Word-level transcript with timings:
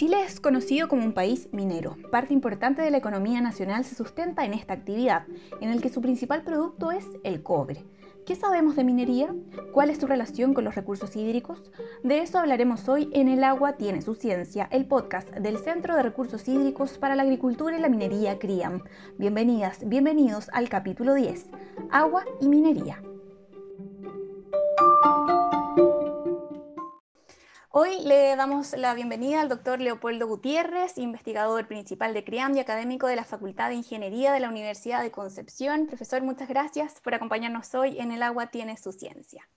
Chile 0.00 0.22
es 0.24 0.40
conocido 0.40 0.88
como 0.88 1.04
un 1.04 1.12
país 1.12 1.50
minero. 1.52 1.94
Parte 2.10 2.32
importante 2.32 2.80
de 2.80 2.90
la 2.90 2.96
economía 2.96 3.42
nacional 3.42 3.84
se 3.84 3.94
sustenta 3.94 4.46
en 4.46 4.54
esta 4.54 4.72
actividad, 4.72 5.26
en 5.60 5.68
el 5.68 5.82
que 5.82 5.90
su 5.90 6.00
principal 6.00 6.42
producto 6.42 6.90
es 6.90 7.04
el 7.22 7.42
cobre. 7.42 7.84
¿Qué 8.24 8.34
sabemos 8.34 8.76
de 8.76 8.84
minería? 8.84 9.34
¿Cuál 9.74 9.90
es 9.90 9.98
su 9.98 10.06
relación 10.06 10.54
con 10.54 10.64
los 10.64 10.74
recursos 10.74 11.14
hídricos? 11.16 11.70
De 12.02 12.20
eso 12.20 12.38
hablaremos 12.38 12.88
hoy 12.88 13.10
en 13.12 13.28
El 13.28 13.44
agua 13.44 13.74
tiene 13.74 14.00
su 14.00 14.14
ciencia, 14.14 14.68
el 14.72 14.86
podcast 14.86 15.28
del 15.34 15.58
Centro 15.58 15.94
de 15.94 16.02
Recursos 16.02 16.48
Hídricos 16.48 16.96
para 16.96 17.14
la 17.14 17.24
Agricultura 17.24 17.76
y 17.76 17.80
la 17.82 17.90
Minería 17.90 18.38
CRIAM. 18.38 18.80
Bienvenidas, 19.18 19.86
bienvenidos 19.86 20.48
al 20.54 20.70
capítulo 20.70 21.12
10, 21.12 21.44
Agua 21.90 22.24
y 22.40 22.48
Minería. 22.48 23.02
Hoy 27.82 27.98
le 28.04 28.36
damos 28.36 28.74
la 28.76 28.92
bienvenida 28.92 29.40
al 29.40 29.48
doctor 29.48 29.80
Leopoldo 29.80 30.26
Gutiérrez, 30.26 30.98
investigador 30.98 31.66
principal 31.66 32.12
de 32.12 32.24
CRIAM 32.24 32.54
y 32.54 32.60
académico 32.60 33.06
de 33.06 33.16
la 33.16 33.24
Facultad 33.24 33.70
de 33.70 33.76
Ingeniería 33.76 34.34
de 34.34 34.40
la 34.40 34.50
Universidad 34.50 35.02
de 35.02 35.10
Concepción. 35.10 35.86
Profesor, 35.86 36.20
muchas 36.20 36.46
gracias 36.46 37.00
por 37.02 37.14
acompañarnos 37.14 37.74
hoy 37.74 37.98
en 37.98 38.12
El 38.12 38.22
agua 38.22 38.48
tiene 38.48 38.76
su 38.76 38.92
ciencia. 38.92 39.48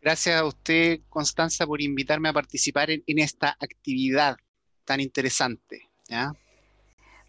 Gracias 0.00 0.40
a 0.40 0.44
usted, 0.44 1.00
Constanza, 1.08 1.66
por 1.66 1.82
invitarme 1.82 2.28
a 2.28 2.32
participar 2.32 2.88
en, 2.88 3.02
esta 3.18 3.56
actividad 3.58 4.36
tan 4.84 5.00
interesante. 5.00 5.90
¿ya? 6.08 6.32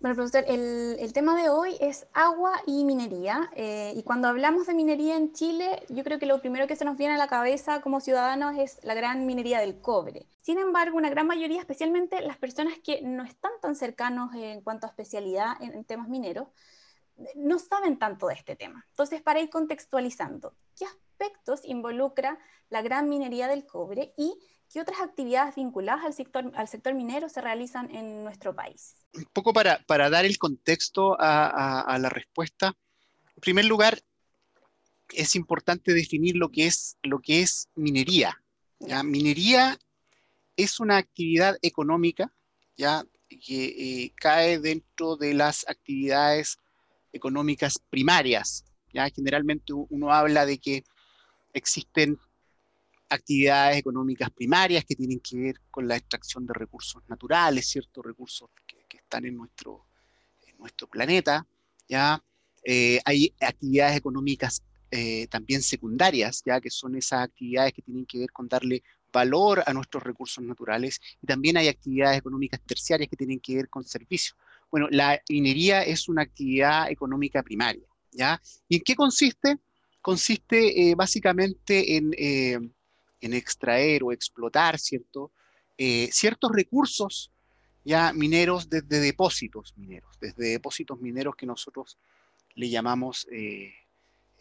Bueno, 0.02 0.16
profesor, 0.16 0.44
el, 0.48 1.14
tema 1.14 1.40
de 1.40 1.50
hoy 1.50 1.78
es 1.80 2.08
agua 2.14 2.54
y 2.66 2.86
minería. 2.86 3.52
Eh, 3.56 3.94
y 3.96 4.02
cuando 4.02 4.30
hablamos 4.30 4.66
de 4.66 4.74
minería 4.74 5.16
en 5.16 5.32
Chile, 5.32 5.84
yo 5.90 6.04
creo 6.04 6.18
que 6.18 6.26
lo 6.26 6.42
primero 6.42 6.66
que 6.66 6.76
se 6.76 6.86
nos 6.86 6.98
viene 6.98 7.14
a 7.14 7.18
la 7.20 7.28
cabeza 7.28 7.82
como 7.82 8.02
ciudadanos 8.02 8.58
es 8.58 8.80
la 8.84 8.96
gran 8.96 9.28
minería 9.28 9.60
del 9.60 9.80
cobre. 9.80 10.26
Sin 10.42 10.58
embargo, 10.58 10.98
una 10.98 11.12
gran 11.12 11.28
mayoría, 11.28 11.60
especialmente 11.60 12.20
las 12.22 12.38
personas 12.38 12.80
que 12.84 13.04
no 13.04 13.24
están 13.24 13.52
tan 13.62 13.76
cercanos 13.76 14.34
en 14.34 14.62
cuanto 14.62 14.88
a 14.88 14.90
especialidad 14.90 15.62
en, 15.62 15.74
en 15.74 15.86
temas 15.86 16.10
mineros, 16.10 16.48
no 17.36 17.60
saben 17.60 18.00
tanto 18.00 18.26
de 18.26 18.34
este 18.34 18.56
tema. 18.56 18.84
Entonces, 18.90 19.22
para 19.22 19.40
ir 19.40 19.52
contextualizando, 19.52 20.56
¿qué 20.76 20.86
aspectos 20.86 21.62
involucra 21.64 22.40
la 22.72 22.82
gran 22.82 23.08
minería 23.08 23.48
del 23.48 23.68
cobre 23.68 24.16
y 24.18 24.40
¿Qué 24.72 24.80
otras 24.80 25.02
actividades 25.02 25.56
vinculadas 25.56 26.06
al 26.06 26.14
sector, 26.14 26.50
al 26.56 26.68
sector 26.68 26.94
minero 26.94 27.28
se 27.28 27.42
realizan 27.42 27.94
en 27.94 28.24
nuestro 28.24 28.56
país? 28.56 28.96
Un 29.14 29.26
poco 29.34 29.52
para, 29.52 29.84
para 29.86 30.10
dar 30.10 30.24
el 30.24 30.38
contexto 30.38 31.20
a, 31.20 31.82
a, 31.82 31.98
la 32.00 32.08
respuesta. 32.08 32.78
En 33.36 33.42
primer 33.42 33.66
lugar, 33.66 34.02
es 35.14 35.36
importante 35.36 35.94
definir 35.94 36.38
lo 36.38 36.50
que 36.50 36.68
es, 36.68 36.98
lo 37.04 37.20
que 37.20 37.42
es 37.42 37.68
minería. 37.76 38.42
¿ya? 38.80 39.04
Minería 39.04 39.78
es 40.56 40.80
una 40.80 40.96
actividad 40.98 41.58
económica 41.62 42.32
¿ya? 42.78 43.04
que 43.28 43.66
eh, 43.66 44.14
cae 44.16 44.60
dentro 44.60 45.18
de 45.18 45.34
las 45.34 45.68
actividades 45.68 46.60
económicas 47.12 47.78
primarias. 47.90 48.64
¿ya? 48.94 49.10
Generalmente 49.10 49.74
uno 49.74 50.14
habla 50.14 50.46
de 50.46 50.60
que 50.60 50.86
existen 51.54 52.18
actividades 53.12 53.78
económicas 53.78 54.30
primarias 54.32 54.86
que 54.86 54.96
tienen 54.96 55.20
que 55.20 55.38
ver 55.38 55.62
con 55.70 55.88
la 55.88 55.98
extracción 55.98 56.46
de 56.46 56.54
recursos 56.54 57.04
naturales, 57.08 57.68
ciertos 57.68 58.06
recursos 58.06 58.50
que, 58.66 58.98
están 58.98 59.26
en 59.26 59.36
nuestro, 59.36 59.88
en 60.48 60.58
nuestro 60.58 60.88
planeta, 60.88 61.46
¿ya? 61.90 62.24
Eh, 62.64 63.00
hay 63.04 63.34
actividades 63.42 63.98
económicas 63.98 64.64
eh, 64.90 65.28
también 65.28 65.62
secundarias, 65.62 66.42
ya 66.46 66.62
que 66.62 66.70
son 66.70 66.96
esas 66.96 67.24
actividades 67.24 67.74
que 67.74 67.82
tienen 67.82 68.06
que 68.06 68.20
ver 68.20 68.32
con 68.32 68.48
darle 68.48 68.82
valor 69.12 69.62
a 69.66 69.74
nuestros 69.74 70.02
recursos 70.02 70.42
naturales, 70.42 71.02
y 71.22 71.28
también 71.28 71.58
hay 71.58 71.68
actividades 71.68 72.20
económicas 72.20 72.62
terciarias 72.66 73.10
que 73.10 73.18
tienen 73.18 73.42
que 73.42 73.56
ver 73.56 73.70
con 73.70 73.84
servicios. 73.84 74.38
Bueno, 74.70 74.88
la 74.90 75.22
minería 75.28 75.84
es 75.84 76.08
una 76.08 76.22
actividad 76.22 76.90
económica 76.90 77.44
primaria, 77.44 77.86
¿ya? 78.14 78.42
¿Y 78.70 78.78
en 78.78 78.82
qué 78.86 78.96
consiste? 78.96 79.58
Consiste 80.02 80.90
eh, 80.90 80.96
básicamente 80.96 81.98
en 81.98 82.14
en 83.22 83.34
extraer 83.34 84.04
o 84.04 84.12
explotar 84.12 84.80
¿cierto? 84.80 85.32
Eh, 85.78 86.10
ciertos 86.12 86.52
recursos 86.54 87.32
ya 87.84 88.14
mineros 88.14 88.70
desde 88.70 89.00
depósitos 89.00 89.74
mineros, 89.78 90.18
desde 90.20 90.50
depósitos 90.50 91.00
mineros 91.00 91.36
que 91.36 91.46
nosotros 91.46 91.98
le 92.56 92.70
llamamos 92.70 93.28
eh, 93.32 93.74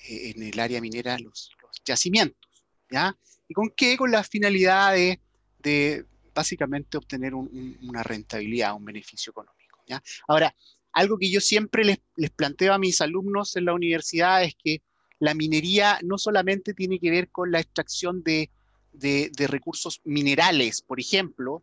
eh, 0.09 0.33
en 0.35 0.43
el 0.43 0.59
área 0.61 0.81
minera 0.81 1.19
los, 1.19 1.51
yacimientos. 1.85 2.51
¿ya? 2.91 3.17
¿Y 3.49 3.55
con 3.55 3.71
qué? 3.75 3.97
Con 3.97 4.11
la 4.11 4.23
finalidad 4.23 4.93
de, 4.93 6.05
básicamente 6.35 6.99
obtener 6.99 7.35
una 7.35 8.03
rentabilidad, 8.03 8.75
un 8.75 8.85
beneficio 8.85 9.31
económico. 9.31 9.83
¿ya? 9.87 10.03
Ahora, 10.29 10.55
algo 10.93 11.17
que 11.19 11.31
yo 11.31 11.41
siempre 11.41 11.85
les, 11.85 12.01
les 12.17 12.31
planteo 12.31 12.75
a 12.75 12.79
mis 12.79 13.01
alumnos 13.01 13.57
en 13.57 13.65
la 13.65 13.73
universidad 13.73 14.45
es 14.45 14.55
que 14.55 14.83
la 15.19 15.35
minería 15.35 15.99
no 16.03 16.19
solamente 16.19 16.75
tiene 16.75 16.99
que 16.99 17.11
ver 17.11 17.31
con 17.31 17.51
la 17.51 17.61
extracción 17.61 18.23
de 18.23 18.51
de, 18.93 19.31
recursos 19.49 20.01
minerales. 20.05 20.83
Por 20.83 21.01
ejemplo, 21.01 21.63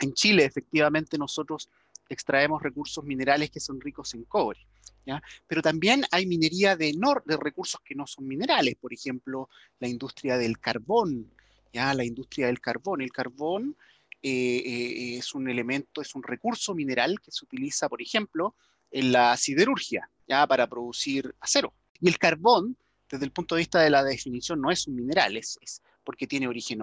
en 0.00 0.12
Chile 0.14 0.44
efectivamente 0.44 1.18
nosotros 1.18 1.68
extraemos 2.08 2.62
recursos 2.62 3.04
minerales 3.04 3.50
que 3.50 3.60
son 3.60 3.80
ricos 3.80 4.14
en 4.14 4.24
cobre. 4.24 4.60
¿ya? 5.04 5.22
Pero 5.46 5.62
también 5.62 6.04
hay 6.10 6.26
minería 6.26 6.76
de, 6.76 6.92
de 7.24 7.36
recursos 7.36 7.80
que 7.84 7.94
no 7.94 8.06
son 8.06 8.26
minerales, 8.26 8.76
por 8.76 8.92
ejemplo, 8.92 9.48
la 9.80 9.88
industria 9.88 10.36
del 10.38 10.58
carbón, 10.58 11.30
¿ya? 11.72 11.94
la 11.94 12.04
industria 12.04 12.46
del 12.46 12.60
carbón. 12.60 13.00
El 13.00 13.12
carbón 13.12 13.76
eh, 14.22 14.62
eh, 14.64 15.18
es 15.18 15.34
un 15.34 15.48
elemento, 15.48 16.00
es 16.00 16.14
un 16.14 16.22
recurso 16.22 16.74
mineral 16.74 17.20
que 17.20 17.30
se 17.30 17.44
utiliza, 17.44 17.88
por 17.88 18.02
ejemplo, 18.02 18.54
en 18.90 19.12
la 19.12 19.36
siderurgia, 19.36 20.08
¿ya? 20.26 20.46
para 20.46 20.66
producir 20.66 21.34
acero. 21.40 21.72
Y 22.00 22.08
el 22.08 22.18
carbón, 22.18 22.76
desde 23.08 23.24
el 23.24 23.32
punto 23.32 23.54
de 23.54 23.60
vista 23.60 23.80
de 23.80 23.90
la 23.90 24.02
definición, 24.02 24.60
no 24.60 24.70
es 24.70 24.86
un 24.86 24.96
mineral, 24.96 25.36
es, 25.36 25.58
porque 26.04 26.26
tiene 26.26 26.48
origen 26.48 26.80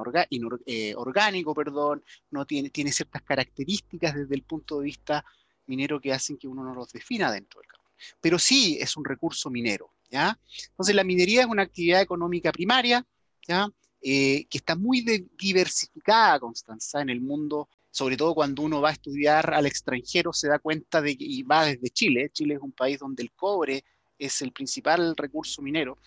eh, 0.66 0.94
orgánico, 0.96 1.54
perdón, 1.54 2.04
no 2.32 2.46
tiene, 2.46 2.70
tiene 2.70 2.92
ciertas 2.92 3.22
características 3.22 4.16
desde 4.16 4.36
el 4.36 4.44
punto 4.44 4.80
de 4.80 4.86
vista 4.86 5.26
minero 5.66 6.00
que 6.00 6.14
hacen 6.14 6.38
que 6.38 6.48
uno 6.48 6.64
no 6.64 6.74
los 6.74 6.92
defina 6.92 7.32
dentro 7.32 7.62
del 7.62 7.68
carbón. 7.68 7.92
Pero 8.20 8.38
sí 8.38 8.78
es 8.80 8.98
un 8.98 9.06
recurso 9.06 9.50
minero, 9.50 9.94
¿ya? 10.10 10.38
Entonces 10.70 10.94
la 10.96 11.04
minería 11.04 11.42
es 11.42 11.48
una 11.48 11.64
actividad 11.64 12.02
económica 12.02 12.52
primaria, 12.52 13.06
¿ya? 13.48 13.70
Eh, 14.02 14.46
que 14.50 14.58
está 14.58 14.76
muy 14.76 15.06
diversificada, 15.38 16.40
Constanza, 16.40 17.02
en 17.02 17.10
el 17.10 17.22
mundo, 17.22 17.70
sobre 17.90 18.18
todo 18.18 18.36
cuando 18.36 18.62
uno 18.64 18.82
va 18.82 18.90
a 18.90 18.94
estudiar 18.94 19.54
al 19.54 19.66
extranjero, 19.66 20.34
se 20.34 20.50
da 20.50 20.60
cuenta 20.60 21.02
de 21.02 21.18
que, 21.18 21.24
y 21.24 21.44
va 21.44 21.66
desde 21.66 21.90
Chile, 21.90 22.30
Chile 22.34 22.56
es 22.56 22.62
un 22.62 22.74
país 22.74 23.00
donde 23.00 23.24
el 23.24 23.32
cobre 23.32 23.86
es 24.18 24.42
el 24.42 24.52
principal 24.52 25.16
recurso 25.16 25.62
minero, 25.62 25.98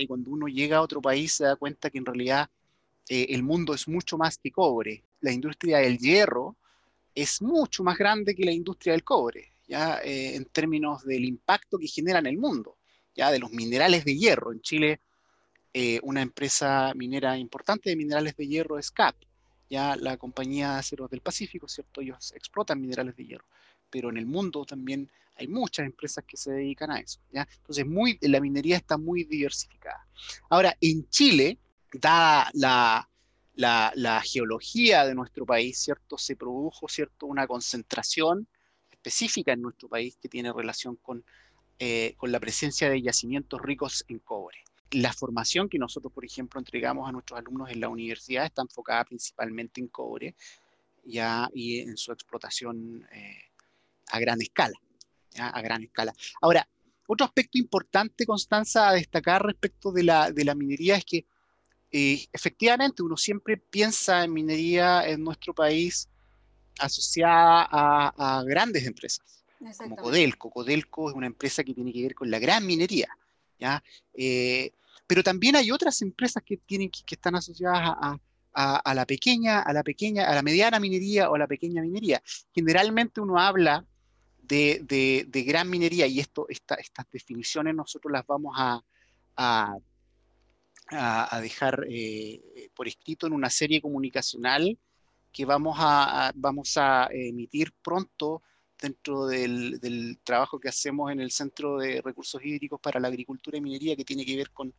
y 0.00 0.06
cuando 0.06 0.30
uno 0.30 0.46
llega 0.46 0.78
a 0.78 0.82
otro 0.82 1.00
país 1.00 1.34
se 1.34 1.44
da 1.44 1.56
cuenta 1.56 1.90
que 1.90 1.98
en 1.98 2.06
realidad 2.06 2.48
eh, 3.08 3.26
el 3.30 3.42
mundo 3.42 3.74
es 3.74 3.88
mucho 3.88 4.18
más 4.18 4.38
que 4.38 4.50
cobre. 4.50 5.02
La 5.20 5.32
industria 5.32 5.78
del 5.78 5.98
hierro 5.98 6.56
es 7.14 7.42
mucho 7.42 7.82
más 7.82 7.98
grande 7.98 8.34
que 8.34 8.44
la 8.44 8.52
industria 8.52 8.92
del 8.92 9.02
cobre, 9.02 9.52
ya 9.66 10.00
eh, 10.04 10.36
en 10.36 10.44
términos 10.46 11.04
del 11.04 11.24
impacto 11.24 11.78
que 11.78 11.88
genera 11.88 12.18
en 12.20 12.26
el 12.26 12.38
mundo, 12.38 12.76
ya 13.14 13.30
de 13.30 13.38
los 13.38 13.50
minerales 13.50 14.04
de 14.04 14.16
hierro. 14.16 14.52
En 14.52 14.60
Chile, 14.60 15.00
eh, 15.72 15.98
una 16.02 16.22
empresa 16.22 16.92
minera 16.94 17.36
importante 17.36 17.90
de 17.90 17.96
minerales 17.96 18.36
de 18.36 18.46
hierro 18.46 18.78
es 18.78 18.90
CAP, 18.90 19.16
ya 19.68 19.96
la 19.96 20.16
compañía 20.16 20.72
de 20.72 20.78
aceros 20.78 21.10
del 21.10 21.20
Pacífico, 21.20 21.68
¿cierto? 21.68 22.00
Ellos 22.00 22.32
explotan 22.36 22.80
minerales 22.80 23.16
de 23.16 23.26
hierro, 23.26 23.46
pero 23.90 24.10
en 24.10 24.16
el 24.16 24.26
mundo 24.26 24.64
también 24.64 25.10
hay 25.38 25.46
muchas 25.48 25.86
empresas 25.86 26.24
que 26.26 26.36
se 26.36 26.50
dedican 26.50 26.90
a 26.90 26.98
eso, 26.98 27.20
¿ya? 27.32 27.46
Entonces, 27.58 27.86
muy, 27.86 28.18
la 28.20 28.40
minería 28.40 28.76
está 28.76 28.98
muy 28.98 29.24
diversificada. 29.24 30.06
Ahora, 30.50 30.76
en 30.80 31.08
Chile, 31.08 31.58
dada 31.92 32.50
la, 32.54 34.22
geología 34.24 35.06
de 35.06 35.14
nuestro 35.14 35.46
país, 35.46 35.78
¿cierto? 35.78 36.18
Se 36.18 36.36
produjo, 36.36 36.88
¿cierto? 36.88 37.26
Una 37.26 37.46
concentración 37.46 38.48
específica 38.90 39.52
en 39.52 39.62
nuestro 39.62 39.88
país 39.88 40.18
que 40.20 40.28
tiene 40.28 40.52
relación 40.52 40.96
con, 40.96 41.24
eh, 41.78 42.14
con 42.16 42.32
la 42.32 42.40
presencia 42.40 42.90
de 42.90 43.00
yacimientos 43.00 43.60
ricos 43.60 44.04
en 44.08 44.18
cobre. 44.18 44.58
La 44.90 45.12
formación 45.12 45.68
que 45.68 45.78
nosotros, 45.78 46.12
por 46.12 46.24
ejemplo, 46.24 46.58
entregamos 46.58 47.08
a 47.08 47.12
nuestros 47.12 47.38
alumnos 47.38 47.70
en 47.70 47.80
la 47.80 47.88
universidad 47.88 48.46
está 48.46 48.62
enfocada 48.62 49.04
principalmente 49.04 49.80
en 49.80 49.88
cobre 49.88 50.34
ya, 51.04 51.48
y 51.54 51.80
en 51.80 51.96
su 51.96 52.12
explotación 52.12 53.06
eh, 53.12 53.50
a 54.08 54.18
gran 54.18 54.40
escala. 54.40 54.78
A 55.36 55.60
gran 55.60 55.82
escala. 55.82 56.14
Ahora, 56.40 56.68
otro 57.06 57.24
aspecto 57.24 57.58
importante, 57.58 58.26
Constanza, 58.26 58.88
a 58.88 58.92
destacar 58.92 59.44
respecto 59.44 59.92
de 59.92 60.02
la, 60.02 60.30
de 60.30 60.44
la 60.44 60.54
minería 60.54 60.96
es 60.96 61.04
que 61.04 61.26
efectivamente, 61.90 63.02
uno 63.02 63.16
siempre 63.16 63.56
piensa 63.56 64.24
en 64.24 64.32
minería 64.32 65.08
en 65.08 65.24
nuestro 65.24 65.54
país 65.54 66.08
asociada 66.78 67.66
a, 67.70 68.44
grandes 68.46 68.86
empresas, 68.86 69.44
como 69.78 69.96
Codelco. 69.96 70.50
Codelco 70.50 71.10
es 71.10 71.16
una 71.16 71.26
empresa 71.26 71.64
que 71.64 71.74
tiene 71.74 71.92
que 71.92 72.02
ver 72.02 72.14
con 72.14 72.30
la 72.30 72.38
gran 72.38 72.66
minería, 72.66 73.08
¿ya? 73.58 73.82
Eh, 74.14 74.72
pero 75.06 75.22
también 75.22 75.56
hay 75.56 75.70
otras 75.70 76.02
empresas 76.02 76.42
que, 76.44 76.58
tienen, 76.58 76.90
que, 76.90 77.02
están 77.14 77.34
asociadas 77.34 77.80
a, 77.82 78.18
a, 78.52 78.94
la 78.94 79.06
pequeña, 79.06 79.60
a 79.60 79.72
la 79.72 79.82
pequeña, 79.82 80.24
a 80.24 80.34
la 80.34 80.42
mediana 80.42 80.78
minería 80.78 81.30
o 81.30 81.34
a 81.34 81.38
la 81.38 81.46
pequeña 81.46 81.80
minería. 81.80 82.22
Generalmente 82.54 83.20
uno 83.20 83.38
habla 83.38 83.84
de, 84.48 85.44
gran 85.46 85.68
minería 85.68 86.06
y 86.06 86.20
esto, 86.20 86.46
estas 86.48 87.06
definiciones 87.12 87.74
nosotros 87.74 88.12
las 88.12 88.26
vamos 88.26 88.54
a, 88.56 88.82
dejar 91.42 91.86
eh, 91.88 92.70
por 92.74 92.88
escrito 92.88 93.26
en 93.26 93.34
una 93.34 93.50
serie 93.50 93.80
comunicacional 93.82 94.78
que 95.30 95.44
vamos 95.44 95.76
a, 95.78 96.32
vamos 96.34 96.76
a 96.78 97.08
emitir 97.12 97.72
pronto 97.82 98.42
dentro 98.80 99.26
del, 99.26 100.18
trabajo 100.24 100.58
que 100.58 100.68
hacemos 100.68 101.12
en 101.12 101.20
el 101.20 101.30
Centro 101.30 101.78
de 101.78 102.00
Recursos 102.00 102.42
Hídricos 102.42 102.80
para 102.80 103.00
la 103.00 103.08
Agricultura 103.08 103.58
y 103.58 103.60
Minería, 103.60 103.96
que 103.96 104.04
tiene 104.04 104.24
que 104.24 104.36
ver 104.36 104.50
con, 104.50 104.74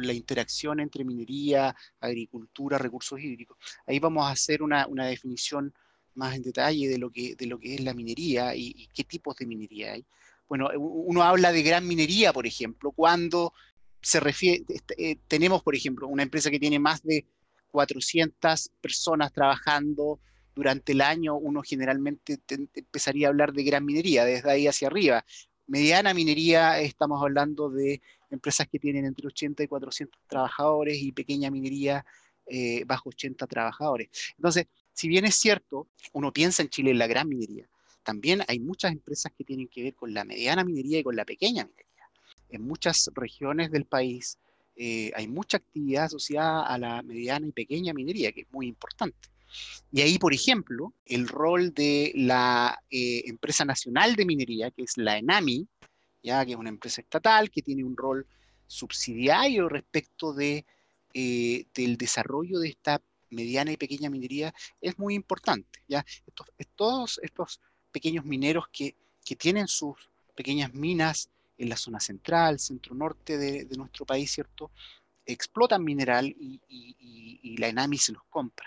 la 0.00 0.14
interacción 0.14 0.80
entre 0.80 1.04
minería, 1.04 1.76
agricultura, 2.00 2.78
recursos 2.78 3.20
hídricos. 3.20 3.58
Ahí 3.86 3.98
vamos 3.98 4.24
a 4.24 4.30
hacer 4.30 4.62
una 4.62 4.86
definición 5.06 5.74
más 6.14 6.36
en 6.36 6.42
detalle 6.42 6.88
de 6.88 6.98
lo 6.98 7.10
que, 7.10 7.34
de 7.36 7.46
lo 7.46 7.58
que 7.58 7.74
es 7.74 7.80
la 7.80 7.94
minería 7.94 8.54
y, 8.54 8.88
qué 8.94 9.04
tipos 9.04 9.36
de 9.36 9.46
minería 9.46 9.92
hay. 9.92 10.04
Bueno, 10.48 10.68
uno 10.76 11.22
habla 11.22 11.52
de 11.52 11.62
gran 11.62 11.86
minería, 11.86 12.32
por 12.32 12.46
ejemplo, 12.46 12.92
cuando 12.92 13.54
se 14.02 14.20
refiere, 14.20 14.64
este, 14.68 15.10
eh, 15.10 15.18
tenemos, 15.28 15.62
por 15.62 15.74
ejemplo, 15.74 16.08
una 16.08 16.22
empresa 16.22 16.50
que 16.50 16.58
tiene 16.58 16.78
más 16.78 17.02
de 17.02 17.24
400 17.70 18.70
personas 18.80 19.32
trabajando 19.32 20.20
durante 20.54 20.92
el 20.92 21.00
año, 21.00 21.36
uno 21.36 21.62
generalmente 21.62 22.38
empezaría 22.74 23.26
a 23.26 23.30
hablar 23.30 23.52
de 23.52 23.64
gran 23.64 23.84
minería, 23.84 24.24
desde 24.24 24.50
ahí 24.50 24.66
hacia 24.66 24.88
arriba. 24.88 25.24
Mediana 25.66 26.12
minería, 26.12 26.80
estamos 26.80 27.22
hablando 27.22 27.70
de 27.70 28.02
empresas 28.30 28.68
que 28.68 28.78
tienen 28.78 29.06
entre 29.06 29.26
80 29.26 29.62
y 29.62 29.68
400 29.68 30.20
trabajadores 30.26 30.98
y 30.98 31.12
pequeña 31.12 31.50
minería 31.50 32.04
eh, 32.46 32.84
bajo 32.84 33.08
80 33.10 33.46
trabajadores. 33.46 34.08
Entonces, 34.36 34.66
si 34.92 35.08
bien 35.08 35.24
es 35.24 35.36
cierto, 35.36 35.88
uno 36.12 36.32
piensa 36.32 36.62
en 36.62 36.68
Chile 36.68 36.90
en 36.90 36.98
la 36.98 37.06
gran 37.06 37.28
minería, 37.28 37.66
también 38.02 38.42
hay 38.48 38.58
muchas 38.58 38.92
empresas 38.92 39.32
que 39.36 39.44
tienen 39.44 39.68
que 39.68 39.82
ver 39.82 39.94
con 39.94 40.12
la 40.12 40.24
mediana 40.24 40.64
minería 40.64 40.98
y 40.98 41.02
con 41.04 41.16
la 41.16 41.24
pequeña 41.24 41.64
minería. 41.64 42.08
En 42.50 42.62
muchas 42.62 43.10
regiones 43.14 43.70
del 43.70 43.84
país 43.84 44.38
eh, 44.76 45.12
hay 45.14 45.28
mucha 45.28 45.58
actividad 45.58 46.04
asociada 46.04 46.66
a 46.66 46.78
la 46.78 47.02
mediana 47.02 47.46
y 47.46 47.52
pequeña 47.52 47.94
minería, 47.94 48.32
que 48.32 48.42
es 48.42 48.52
muy 48.52 48.66
importante. 48.66 49.28
Y 49.92 50.00
ahí, 50.00 50.18
por 50.18 50.32
ejemplo, 50.32 50.94
el 51.04 51.28
rol 51.28 51.74
de 51.74 52.12
la 52.14 52.82
eh, 52.90 53.22
empresa 53.26 53.64
nacional 53.64 54.16
de 54.16 54.24
minería, 54.24 54.70
que 54.70 54.82
es 54.82 54.96
la 54.96 55.18
ENAMI, 55.18 55.68
ya 56.22 56.44
que 56.44 56.52
es 56.52 56.56
una 56.56 56.70
empresa 56.70 57.02
estatal 57.02 57.50
que 57.50 57.62
tiene 57.62 57.84
un 57.84 57.96
rol 57.96 58.26
subsidiario 58.66 59.68
respecto 59.68 60.32
de, 60.32 60.64
eh, 61.12 61.66
del 61.74 61.96
desarrollo 61.98 62.58
de 62.58 62.68
esta 62.68 63.02
mediana 63.32 63.72
y 63.72 63.76
pequeña 63.76 64.10
minería, 64.10 64.54
es 64.80 64.98
muy 64.98 65.14
importante. 65.14 65.82
¿ya? 65.88 66.04
Todos 66.76 67.20
estos 67.22 67.60
pequeños 67.90 68.24
mineros 68.24 68.66
que, 68.72 68.96
que 69.24 69.36
tienen 69.36 69.68
sus 69.68 70.10
pequeñas 70.34 70.72
minas 70.74 71.28
en 71.58 71.68
la 71.68 71.76
zona 71.76 72.00
central, 72.00 72.58
centro-norte 72.58 73.38
de, 73.38 73.76
nuestro 73.76 74.04
país, 74.04 74.32
¿cierto? 74.32 74.70
Explotan 75.24 75.84
mineral 75.84 76.26
y, 76.26 76.60
la 77.58 77.68
ENAMI 77.68 77.98
se 77.98 78.12
los 78.12 78.24
compra, 78.24 78.66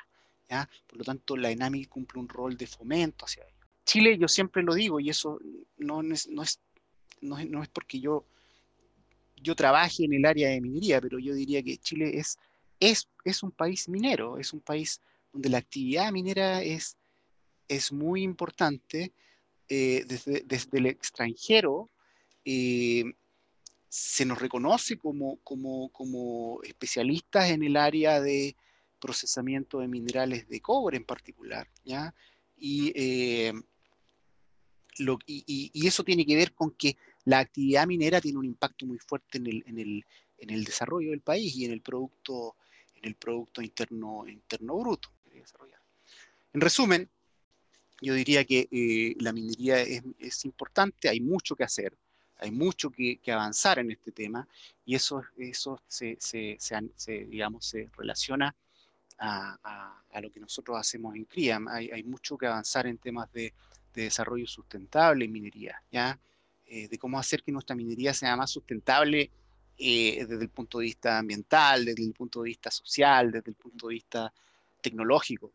¿ya? 0.50 0.70
Por 0.88 1.00
lo 1.00 1.04
tanto, 1.04 1.36
la 1.36 1.52
ENAMI 1.52 1.86
cumple 1.86 2.22
un 2.22 2.30
rol 2.30 2.56
de 2.56 2.68
fomento 2.68 3.26
hacia 3.26 3.44
ellos. 3.44 3.68
Chile, 3.84 4.18
yo 4.18 4.28
siempre 4.28 4.64
lo 4.64 4.74
digo, 4.74 5.00
y 5.00 5.10
eso 5.10 5.40
no 5.78 6.02
es, 6.02 6.28
no 6.30 6.44
es, 6.44 6.60
no 7.22 7.38
es, 7.38 7.50
no 7.50 7.62
es 7.62 7.70
porque 7.70 8.00
yo, 8.00 8.26
yo 9.36 9.56
trabaje 9.56 10.06
en 10.06 10.14
el 10.14 10.26
área 10.26 10.50
de 10.50 10.62
minería, 10.62 11.02
pero 11.02 11.20
yo 11.20 11.34
diría 11.34 11.62
que 11.62 11.78
Chile 11.78 12.18
es, 12.18 12.38
es, 12.80 13.10
es 13.24 13.44
un 13.44 13.51
país 13.51 13.89
minero, 13.89 14.38
es 14.38 14.54
un 14.54 14.62
país 14.62 15.01
donde 15.31 15.50
la 15.50 15.57
actividad 15.60 16.12
minera 16.12 16.62
es, 16.62 16.98
es 17.68 17.92
muy 17.92 18.24
importante. 18.24 19.13
Eh, 19.68 20.04
desde, 20.07 20.44
desde, 20.45 20.77
el 20.77 20.86
extranjero 20.86 21.89
eh, 22.44 23.04
se 23.89 24.25
nos 24.25 24.39
reconoce 24.39 24.98
como, 24.98 25.38
como, 25.38 25.89
como, 25.89 26.62
especialistas 26.63 27.50
en 27.50 27.63
el 27.63 27.75
área 27.75 28.22
de 28.22 28.56
procesamiento 29.00 29.80
de 29.80 29.88
minerales 29.88 30.48
de 30.48 30.62
cobre 30.62 30.98
en 30.98 31.06
particular, 31.06 31.68
¿ya? 31.83 32.13
Y, 32.57 32.92
eh, 32.95 33.54
lo, 35.00 35.18
y, 35.25 35.72
y, 35.74 35.88
eso 35.88 36.04
tiene 36.04 36.25
que 36.25 36.36
ver 36.36 36.54
con 36.54 36.72
que 36.72 36.95
la 37.25 37.39
actividad 37.39 37.88
minera 37.88 38.22
tiene 38.22 38.38
un 38.38 38.45
impacto 38.45 38.86
muy 38.86 39.00
fuerte 39.00 39.39
en 39.39 39.48
el, 39.48 39.63
en 39.66 39.80
el, 39.80 40.06
en 40.38 40.50
el 40.51 40.63
desarrollo 40.63 41.12
del 41.12 41.22
país 41.22 41.56
y 41.56 41.66
en 41.66 41.72
el 41.72 41.81
producto, 41.81 42.56
en 42.96 43.06
el 43.06 43.16
producto 43.16 43.62
interno, 43.62 44.28
interno 44.28 44.78
bruto. 44.78 45.10
En 46.54 46.62
resumen, 46.62 47.10
yo 48.02 48.14
diría 48.14 48.46
que 48.46 48.68
eh, 48.72 49.16
la 49.20 49.34
minería 49.34 49.82
es, 49.82 50.04
es, 50.20 50.46
importante, 50.46 51.10
hay 51.10 51.20
mucho 51.20 51.56
que 51.56 51.66
hacer, 51.66 51.98
hay 52.40 52.52
mucho 52.52 52.90
que, 52.90 53.20
avanzar 53.32 53.80
en 53.80 53.92
este 53.92 54.12
tema 54.12 54.48
y 54.86 54.96
eso, 54.96 55.24
eso 55.38 55.82
se, 55.88 56.18
digamos, 57.30 57.66
se 57.66 57.90
relaciona 57.98 58.56
a, 59.18 60.02
lo 60.22 60.32
que 60.32 60.40
nosotros 60.40 60.78
hacemos 60.78 61.16
en 61.16 61.26
CRIAM. 61.26 61.68
Hay, 61.68 62.04
mucho 62.04 62.38
que 62.38 62.48
avanzar 62.48 62.88
en 62.88 62.98
temas 62.98 63.32
de, 63.32 63.54
desarrollo 63.94 64.46
sustentable 64.46 65.24
en 65.24 65.32
minería, 65.32 65.82
¿ya? 65.90 66.20
Eh, 66.66 66.90
de 66.90 66.98
cómo 66.98 67.18
hacer 67.18 67.42
que 67.44 67.52
nuestra 67.54 67.78
minería 67.78 68.14
sea 68.14 68.36
más 68.36 68.52
sustentable 68.52 69.32
eh, 69.77 70.25
desde 70.27 70.44
el 70.44 70.50
punto 70.50 70.80
de 70.80 70.86
vista 70.86 71.18
ambiental, 71.18 71.86
desde 71.86 72.04
el 72.04 72.13
punto 72.13 72.42
de 72.42 72.50
vista 72.50 72.72
social, 72.72 73.31
desde 73.31 73.51
el 73.51 73.56
punto 73.56 73.88
de 73.88 73.94
vista 73.95 74.33
tecnológico. 74.81 75.51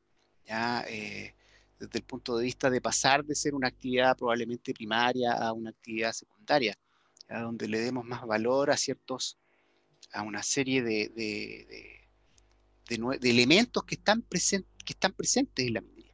¿ya? 0.46 0.84
Eh, 0.88 1.34
desde 1.78 1.98
el 1.98 2.04
punto 2.04 2.36
de 2.36 2.44
vista 2.44 2.68
de 2.68 2.80
pasar 2.80 3.24
de 3.24 3.34
ser 3.34 3.54
una 3.54 3.68
actividad 3.68 4.16
probablemente 4.16 4.74
primaria 4.74 5.32
a 5.32 5.52
una 5.52 5.70
actividad 5.70 6.12
secundaria, 6.12 6.76
donde 7.28 7.68
le 7.68 7.80
demos 7.80 8.04
más 8.04 8.26
valor 8.26 8.70
a 8.70 8.76
ciertos, 8.76 9.38
a 10.12 10.22
una 10.22 10.42
serie 10.42 10.82
de, 10.82 12.06
elementos 13.22 13.84
que 13.84 13.94
están, 13.94 14.20
presentes 14.20 14.70
que 14.84 14.92
están 14.92 15.12
presentes 15.12 15.66
en 15.66 15.74
la 15.74 15.80
minería, 15.80 16.12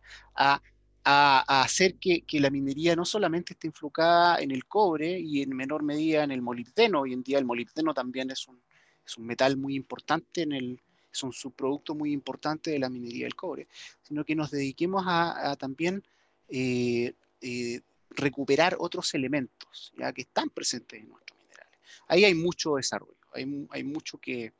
a, 1.08 1.62
hacer 1.62 1.94
que, 1.98 2.22
que, 2.22 2.40
la 2.40 2.50
minería 2.50 2.96
no 2.96 3.04
solamente 3.04 3.52
esté 3.52 3.68
enfocada 3.68 4.40
en 4.40 4.50
el 4.50 4.66
cobre 4.66 5.20
y 5.20 5.40
en 5.40 5.54
menor 5.54 5.84
medida 5.84 6.24
en 6.24 6.32
el 6.32 6.42
molibdeno, 6.42 7.02
hoy 7.02 7.12
en 7.12 7.22
día 7.22 7.38
el 7.38 7.44
molibdeno 7.44 7.94
también 7.94 8.32
es 8.32 8.48
un, 8.48 8.60
es 9.04 9.16
un 9.16 9.24
metal 9.24 9.56
muy 9.56 9.76
importante 9.76 10.42
en 10.42 10.52
el, 10.52 10.80
es 11.12 11.22
un 11.22 11.32
subproducto 11.32 11.94
muy 11.94 12.12
importante 12.12 12.72
de 12.72 12.80
la 12.80 12.90
minería 12.90 13.24
del 13.24 13.36
cobre, 13.36 13.68
sino 14.02 14.24
que 14.24 14.34
nos 14.34 14.50
dediquemos 14.50 15.04
a, 15.06 15.54
también 15.56 16.02
eh, 16.48 17.14
eh, 17.40 17.80
recuperar 18.10 18.76
otros 18.80 19.14
elementos 19.14 19.92
ya 19.96 20.12
que 20.12 20.22
están 20.22 20.50
presentes 20.50 21.00
en 21.00 21.08
nuestros 21.08 21.38
minerales. 21.38 21.78
Ahí 22.08 22.24
hay 22.24 22.34
mucho 22.34 22.74
desarrollo, 22.74 23.16
hay, 23.32 23.68
hay 23.70 23.84
mucho 23.84 24.18
que, 24.18 24.52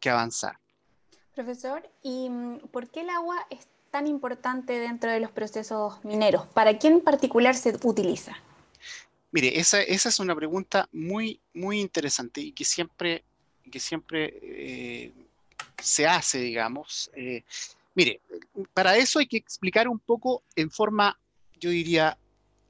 que 0.00 0.08
avanzar. 0.08 0.58
Profesor, 1.34 1.86
¿y 2.02 2.30
mm, 2.30 2.68
por 2.70 2.88
qué 2.90 3.02
el 3.02 3.10
agua 3.10 3.46
es 3.50 3.68
tan 3.90 4.06
importante 4.06 4.78
dentro 4.78 5.10
de 5.10 5.20
los 5.20 5.30
procesos 5.30 6.02
mineros? 6.04 6.46
¿Para 6.48 6.78
quién 6.78 6.94
en 6.94 7.00
particular 7.00 7.54
se 7.54 7.76
utiliza? 7.82 8.36
Mire, 9.32 9.58
esa, 9.58 9.82
esa 9.82 10.08
es 10.08 10.18
una 10.18 10.34
pregunta 10.34 10.88
muy, 10.92 11.40
muy 11.54 11.80
interesante 11.80 12.40
y 12.40 12.52
que 12.52 12.64
siempre, 12.64 13.24
que 13.70 13.78
siempre 13.78 14.38
eh, 14.42 15.12
se 15.80 16.06
hace, 16.06 16.38
digamos. 16.38 17.10
Eh, 17.14 17.44
mire, 17.94 18.20
para 18.74 18.96
eso 18.96 19.18
hay 19.18 19.26
que 19.26 19.36
explicar 19.36 19.88
un 19.88 19.98
poco 19.98 20.42
en 20.56 20.70
forma, 20.70 21.18
yo 21.60 21.70
diría, 21.70 22.18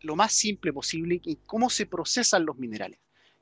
lo 0.03 0.17
más 0.17 0.33
simple 0.33 0.73
posible, 0.73 1.21
cómo 1.47 1.71
se 1.71 1.87
procesan 1.87 2.45
los 2.45 2.59
minerales, 2.59 2.99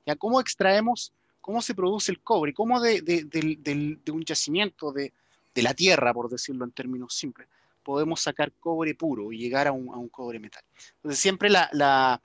ya 0.07 0.17
cómo 0.17 0.41
extraemos, 0.41 1.13
cómo 1.41 1.63
se 1.63 1.75
produce 1.75 2.13
el 2.13 2.21
cobre, 2.21 2.53
cómo 2.53 2.81
de, 2.81 4.03
un 4.13 4.25
yacimiento 4.25 4.93
de, 4.93 5.13
la 5.55 5.75
tierra, 5.75 6.15
por 6.15 6.31
decirlo 6.31 6.65
en 6.65 6.71
términos 6.71 7.15
simples, 7.15 7.49
podemos 7.89 8.21
sacar 8.21 8.53
cobre 8.61 8.95
puro 8.95 9.33
y 9.33 9.39
llegar 9.39 9.67
a 9.67 9.73
un, 9.73 10.11
cobre 10.11 10.39
metal. 10.39 10.63
Entonces 10.97 11.19
siempre 11.19 11.49
la, 11.49 12.21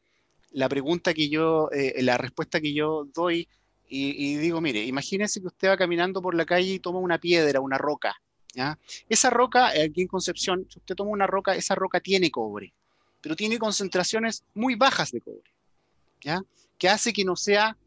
pregunta 0.67 1.13
que 1.13 1.29
yo, 1.29 1.69
eh, 1.71 2.03
la 2.03 2.17
respuesta 2.17 2.59
que 2.59 2.73
yo 2.73 3.05
doy 3.13 3.47
y, 3.87 4.35
digo, 4.35 4.59
mire, 4.59 4.83
imagínense 4.83 5.39
que 5.39 5.47
usted 5.47 5.69
va 5.69 5.77
caminando 5.77 6.21
por 6.21 6.35
la 6.35 6.45
calle 6.45 6.73
y 6.73 6.79
toma 6.79 6.99
una 6.99 7.17
piedra, 7.17 7.61
una 7.61 7.77
roca. 7.77 8.13
Esa 9.07 9.29
roca, 9.29 9.67
aquí 9.67 10.01
en 10.01 10.07
Concepción, 10.07 10.67
si 10.69 10.79
usted 10.79 10.95
toma 10.95 11.11
una 11.11 11.27
roca, 11.27 11.55
esa 11.55 11.75
roca 11.75 12.01
tiene 12.01 12.29
cobre, 12.29 12.73
pero 13.21 13.33
tiene 13.33 13.57
concentraciones 13.57 14.43
muy 14.53 14.75
bajas 14.75 15.11
de 15.11 15.21
cobre, 15.21 15.49
que 16.77 16.89
hace 16.89 17.13
que 17.13 17.23
no 17.23 17.37
sea 17.37 17.77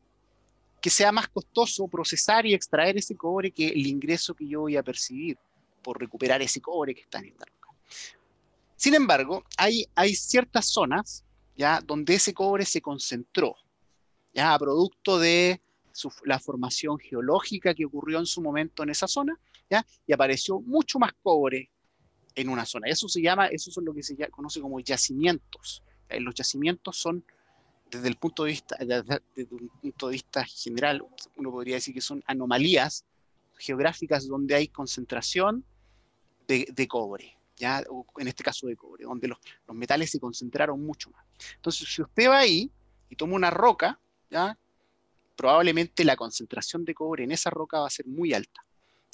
que 0.80 0.88
sea 0.88 1.12
más 1.12 1.28
costoso 1.28 1.88
procesar 1.88 2.46
y 2.46 2.54
extraer 2.54 2.96
ese 2.96 3.16
cobre 3.16 3.50
que 3.50 3.68
el 3.68 3.86
ingreso 3.86 4.34
que 4.34 4.48
yo 4.48 4.60
voy 4.62 4.78
a 4.78 4.82
percibir 4.82 5.36
por 5.82 6.00
recuperar 6.00 6.40
ese 6.40 6.62
cobre 6.62 6.94
que 6.94 7.02
está 7.02 7.18
en 7.18 7.26
esta. 7.26 7.44
Sin 8.76 8.94
embargo, 8.94 9.44
hay, 9.56 10.14
ciertas 10.14 10.66
zonas 10.66 11.24
ya 11.56 11.80
donde 11.80 12.14
ese 12.14 12.34
cobre 12.34 12.64
se 12.64 12.80
concentró, 12.80 13.56
ya 14.34 14.58
producto 14.58 15.18
de 15.18 15.60
la 16.24 16.38
formación 16.38 16.98
geológica 16.98 17.74
que 17.74 17.86
ocurrió 17.86 18.18
en 18.18 18.26
su 18.26 18.42
momento 18.42 18.82
en 18.82 18.90
esa 18.90 19.08
zona, 19.08 19.38
¿ya? 19.70 19.86
Y 20.06 20.12
apareció 20.12 20.60
mucho 20.60 20.98
más 20.98 21.12
cobre 21.22 21.70
en 22.34 22.50
una 22.50 22.66
zona. 22.66 22.88
Eso 22.88 23.08
se 23.08 23.22
llama, 23.22 23.46
eso 23.46 23.70
son 23.70 23.86
lo 23.86 23.94
que 23.94 24.02
se 24.02 24.16
conoce 24.28 24.60
como 24.60 24.78
yacimientos. 24.80 25.82
Los 26.20 26.34
yacimientos 26.34 26.98
son, 26.98 27.24
desde 27.90 28.08
el 28.08 28.16
punto 28.16 28.44
de 28.44 28.50
vista, 28.50 28.76
desde 28.78 29.54
un 29.54 29.70
punto 29.80 30.08
de 30.08 30.12
vista 30.12 30.44
general, 30.44 31.02
uno 31.36 31.50
podría 31.50 31.76
decir 31.76 31.94
que 31.94 32.02
son 32.02 32.22
anomalías 32.26 33.04
geográficas 33.58 34.28
donde 34.28 34.54
hay 34.54 34.68
concentración 34.68 35.64
de, 36.46 36.88
cobre, 36.88 37.36
¿ya? 37.56 37.82
en 38.18 38.28
este 38.28 38.44
caso 38.44 38.66
de 38.66 38.76
cobre, 38.76 39.04
donde 39.04 39.28
los, 39.28 39.38
los, 39.66 39.76
metales 39.76 40.10
se 40.10 40.20
concentraron 40.20 40.84
mucho 40.84 41.10
más. 41.10 41.24
Entonces, 41.54 41.88
si 41.88 42.02
usted 42.02 42.28
va 42.28 42.38
ahí 42.38 42.70
y 43.08 43.16
toma 43.16 43.34
una 43.34 43.50
roca, 43.50 43.98
¿ya? 44.30 44.56
probablemente 45.36 46.04
la 46.04 46.16
concentración 46.16 46.84
de 46.84 46.94
cobre 46.94 47.24
en 47.24 47.32
esa 47.32 47.50
roca 47.50 47.80
va 47.80 47.86
a 47.86 47.90
ser 47.90 48.06
muy 48.06 48.32
alta. 48.32 48.64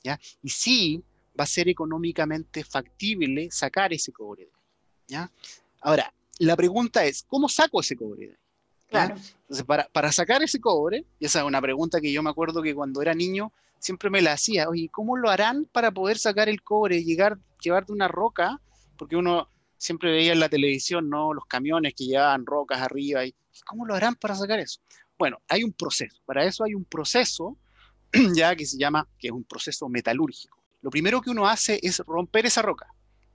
¿ya? 0.03 0.19
Y 0.43 0.49
sí 0.49 1.03
va 1.39 1.45
a 1.45 1.47
ser 1.47 1.69
económicamente 1.69 2.65
factible 2.65 3.51
sacar 3.51 3.93
ese 3.93 4.13
cobre. 4.13 4.49
¿ya? 5.09 5.31
Ahora, 5.81 6.13
la 6.39 6.57
pregunta 6.57 7.05
es, 7.05 7.25
¿cómo 7.25 7.49
saco 7.49 7.81
ese 7.81 7.97
cobre? 7.97 8.37
Claro. 8.89 9.15
Entonces, 9.17 9.65
para, 9.65 9.89
para, 9.89 10.13
sacar 10.13 10.43
ese 10.43 10.61
cobre, 10.61 11.05
y 11.19 11.25
esa 11.25 11.41
es 11.41 11.45
una 11.47 11.61
pregunta 11.61 12.01
que 12.01 12.13
yo 12.13 12.23
me 12.23 12.31
acuerdo 12.31 12.63
que 12.63 12.75
cuando 12.75 13.01
era 13.01 13.15
niño 13.15 13.53
siempre 13.83 14.11
me 14.11 14.23
la 14.23 14.33
hacía, 14.35 14.69
oye, 14.69 14.89
¿cómo 14.91 15.17
lo 15.17 15.29
harán 15.29 15.65
para 15.65 15.91
poder 15.91 16.17
sacar 16.17 16.49
el 16.49 16.63
cobre, 16.63 17.03
llegar, 17.03 17.37
llevar 17.61 17.85
de 17.85 17.93
una 17.93 18.07
roca? 18.07 18.61
Porque 18.97 19.17
uno 19.17 19.49
siempre 19.77 20.13
veía 20.13 20.33
en 20.33 20.39
la 20.39 20.49
televisión, 20.49 21.11
¿no? 21.11 21.35
Los 21.35 21.47
camiones 21.47 21.93
que 21.95 22.05
llevaban 22.05 22.47
rocas 22.47 22.81
arriba, 22.81 23.27
y 23.27 23.35
¿cómo 23.67 23.85
lo 23.85 23.97
harán 23.97 24.15
para 24.15 24.37
sacar 24.37 24.61
eso? 24.61 24.81
Bueno, 25.19 25.43
hay 25.49 25.65
un 25.65 25.73
proceso, 25.73 26.23
para 26.25 26.45
eso 26.45 26.63
hay 26.63 26.75
un 26.75 26.85
proceso 26.85 27.59
ya 28.37 28.55
que 28.55 28.65
se 28.65 28.79
llama, 28.79 29.09
que 29.19 29.29
es 29.29 29.33
un 29.33 29.45
proceso 29.45 29.89
metalúrgico. 29.89 30.63
Lo 30.81 30.91
primero 30.91 31.21
que 31.21 31.31
uno 31.31 31.49
hace 31.49 31.81
es 31.83 31.99
romper 32.07 32.47
esa 32.47 32.63
roca, 32.63 32.87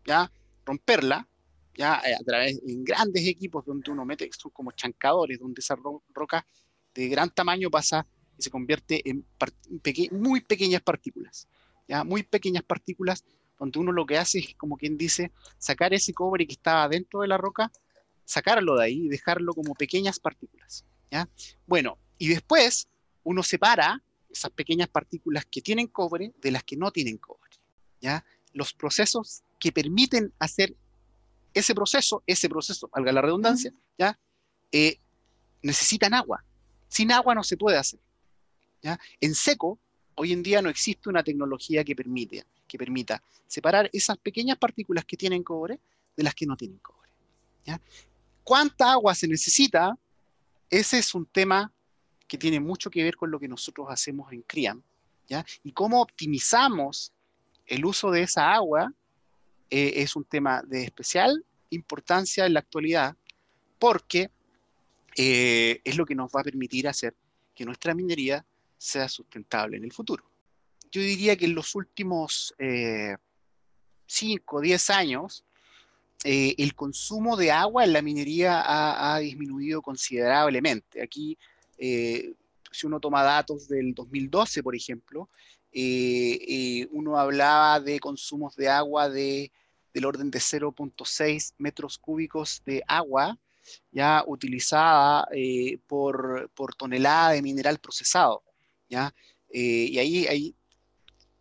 ya, 0.06 0.32
romperla, 0.66 1.28
ya 1.76 2.02
eh, 2.06 2.16
a 2.16 2.24
través 2.24 2.64
de 2.64 2.74
grandes 2.78 3.28
equipos 3.28 3.66
donde 3.66 3.92
uno 3.92 4.06
mete, 4.06 4.30
son 4.38 4.52
como 4.52 4.72
chancadores, 4.72 5.40
donde 5.40 5.60
esa 5.60 5.76
roca 6.14 6.48
de 6.94 7.10
gran 7.10 7.30
tamaño 7.32 7.70
pasa 7.70 8.08
y 8.38 8.44
se 8.44 8.50
convierte 8.50 9.10
en 9.10 9.26
muy 10.12 10.42
pequeñas 10.42 10.82
partículas, 10.82 11.48
ya, 11.88 12.04
muy 12.04 12.24
pequeñas 12.24 12.64
partículas, 12.64 13.24
donde 13.60 13.80
uno 13.80 13.92
lo 13.92 14.06
que 14.06 14.18
hace 14.18 14.40
es, 14.40 14.56
como 14.56 14.78
quien 14.78 14.98
dice, 14.98 15.32
sacar 15.58 15.94
ese 15.94 16.14
cobre 16.14 16.46
que 16.46 16.54
estaba 16.54 16.88
dentro 16.88 17.22
de 17.22 17.28
la 17.28 17.38
roca, 17.38 17.72
sacarlo 18.26 18.76
de 18.76 18.86
ahí 18.86 19.06
y 19.06 19.10
dejarlo 19.10 19.54
como 19.54 19.74
pequeñas 19.74 20.20
partículas. 20.20 20.86
¿ya? 21.10 21.28
Bueno, 21.66 21.98
y 22.18 22.28
después 22.28 22.88
uno 23.24 23.42
separa 23.42 24.04
esas 24.30 24.52
pequeñas 24.52 24.90
partículas 24.90 25.46
que 25.46 25.62
tienen 25.62 25.88
cobre 25.88 26.34
de 26.42 26.52
las 26.52 26.64
que 26.64 26.78
no 26.78 26.92
tienen 26.92 27.18
cobre. 27.18 27.52
¿ya? 28.02 28.24
Los 28.54 28.74
procesos 28.74 29.44
que 29.60 29.72
permiten 29.72 30.34
hacer 30.40 30.76
ese 31.54 31.74
proceso, 31.74 32.24
ese 32.28 32.50
proceso, 32.50 32.90
valga 32.94 33.12
la 33.12 33.22
redundancia, 33.22 33.74
¿ya? 33.98 34.20
Eh, 34.72 35.00
necesitan 35.64 36.14
agua. 36.14 36.44
Sin 36.88 37.12
agua 37.12 37.34
no 37.34 37.44
se 37.44 37.58
puede 37.58 37.78
hacer. 37.78 38.00
En 39.20 39.36
seco, 39.36 39.80
hoy 40.16 40.34
en 40.34 40.44
día 40.44 40.62
no 40.62 40.70
existe 40.70 41.10
una 41.10 41.24
tecnología 41.24 41.84
que, 41.84 41.96
permite, 41.96 42.46
que 42.68 42.78
permita 42.78 43.22
separar 43.48 43.90
esas 43.94 44.18
pequeñas 44.18 44.58
partículas 44.58 45.06
que 45.06 45.18
tienen 45.18 45.44
cobre 45.44 45.80
de 46.16 46.24
las 46.24 46.34
que 46.34 46.46
no 46.46 46.56
tienen 46.56 46.80
cobre. 46.80 47.12
¿Cuánta 48.44 48.94
agua 48.94 49.14
se 49.14 49.28
necesita? 49.28 49.98
Ese 50.70 51.00
es 51.00 51.14
un 51.14 51.26
tema 51.26 51.72
que 52.28 52.38
tiene 52.38 52.60
mucho 52.60 52.90
que 52.90 53.04
ver 53.04 53.16
con 53.16 53.32
lo 53.32 53.40
que 53.40 53.48
nosotros 53.48 53.88
hacemos 53.90 54.32
en 54.32 54.42
CRIAM. 54.42 54.82
Y 55.64 55.72
cómo 55.74 56.02
optimizamos 56.02 57.12
el 57.66 57.86
uso 57.86 58.12
de 58.12 58.24
esa 58.24 58.54
agua 58.54 58.94
eh, 59.70 59.94
es 59.98 60.16
un 60.16 60.24
tema 60.24 60.62
de 60.66 60.84
especial 60.84 61.44
importancia 61.70 62.46
en 62.46 62.54
la 62.54 62.62
actualidad, 62.62 63.18
porque 63.78 64.30
eh, 65.18 65.82
es 65.84 65.98
lo 65.98 66.06
que 66.06 66.16
nos 66.16 66.32
va 66.32 66.42
a 66.42 66.44
permitir 66.46 66.88
hacer 66.88 67.14
que 67.54 67.66
nuestra 67.66 67.94
minería 67.94 68.46
sea 68.78 69.10
sustentable 69.10 69.78
en 69.78 69.84
el 69.84 69.92
futuro. 69.92 70.24
Yo 70.92 71.02
diría 71.02 71.36
que 71.36 71.46
en 71.46 71.56
los 71.56 71.76
últimos 71.76 72.54
5 74.08 74.56
o 74.56 74.62
10 74.62 74.90
años, 74.90 75.46
eh, 76.24 76.56
el 76.58 76.74
consumo 76.74 77.38
de 77.38 77.52
agua 77.52 77.84
en 77.84 77.94
la 77.94 78.02
minería 78.02 78.64
ha, 78.66 79.20
disminuido 79.20 79.82
considerablemente. 79.82 81.02
Aquí 81.02 81.38
eh, 81.78 82.34
si 82.72 82.88
uno 82.88 83.00
toma 83.00 83.24
datos 83.24 83.68
del 83.68 83.94
2012, 83.94 84.64
por 84.64 84.76
ejemplo, 84.76 85.30
eh, 85.72 86.88
uno 86.92 87.18
hablaba 87.20 87.80
de 87.80 88.00
consumos 88.00 88.56
de 88.56 88.68
agua 88.68 89.10
de, 89.10 89.52
del 89.94 90.06
orden 90.06 90.32
de 90.32 90.40
0.6 90.40 91.54
metros 91.60 91.98
cúbicos 92.00 92.64
de 92.66 92.84
agua 92.88 93.38
ya 93.92 94.24
utilizada 94.26 95.28
por, 95.88 96.50
por, 96.56 96.74
tonelada 96.76 97.32
de 97.32 97.42
mineral 97.42 97.80
procesado. 97.80 98.42
¿Ya? 98.90 99.14
y 99.50 99.98
ahí, 99.98 100.28
ahí 100.28 100.56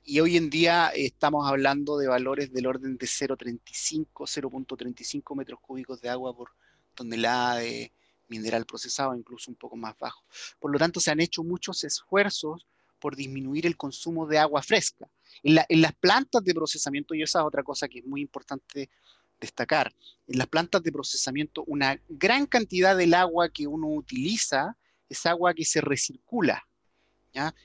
y 0.05 0.21
hoy 0.21 0.37
en 0.37 0.51
día 0.51 0.93
estamos 0.95 1.49
hablando 1.49 1.99
de 1.99 2.07
valores 2.07 2.53
del 2.53 2.67
orden 2.67 2.97
de 2.97 3.07
0.35, 3.07 4.07
0.35 4.13 5.37
metros 5.37 5.59
cúbicos 5.61 6.01
de 6.01 6.09
agua 6.09 6.35
por 6.37 6.51
tonelada 6.95 7.57
de, 7.57 7.93
mineral 8.29 8.67
procesado, 8.67 9.15
incluso 9.15 9.51
un 9.51 9.57
poco 9.57 9.77
más 9.77 9.97
bajo. 9.99 10.25
Por 10.59 10.73
lo 10.73 10.79
tanto, 10.79 11.01
se 11.01 11.11
han 11.11 11.21
hecho 11.21 11.43
muchos 11.43 11.85
esfuerzos 11.85 12.67
por 12.99 13.17
disminuir 13.17 13.67
el 13.67 13.77
consumo 13.77 14.27
de 14.27 14.39
agua 14.39 14.63
fresca. 14.63 15.09
En, 15.43 15.55
las 15.55 15.95
plantas 15.95 16.43
de 16.45 16.55
procesamiento, 16.55 17.15
y 17.15 17.23
esa 17.23 17.41
es 17.41 17.45
otra 17.45 17.63
cosa 17.63 17.89
que 17.89 18.01
es 18.01 18.07
muy 18.07 18.21
importante 18.21 18.91
destacar, 19.39 19.95
en 20.27 20.39
las 20.39 20.47
plantas 20.47 20.83
de 20.83 20.93
procesamiento 20.93 21.63
una 21.67 22.01
gran 22.09 22.47
cantidad 22.47 22.97
del 22.97 23.15
agua 23.15 23.51
que 23.51 23.67
uno 23.67 23.89
utiliza 23.89 24.77
es 25.09 25.27
agua 25.27 25.55
que 25.55 25.65
se 25.65 25.81
recircula, 25.81 26.67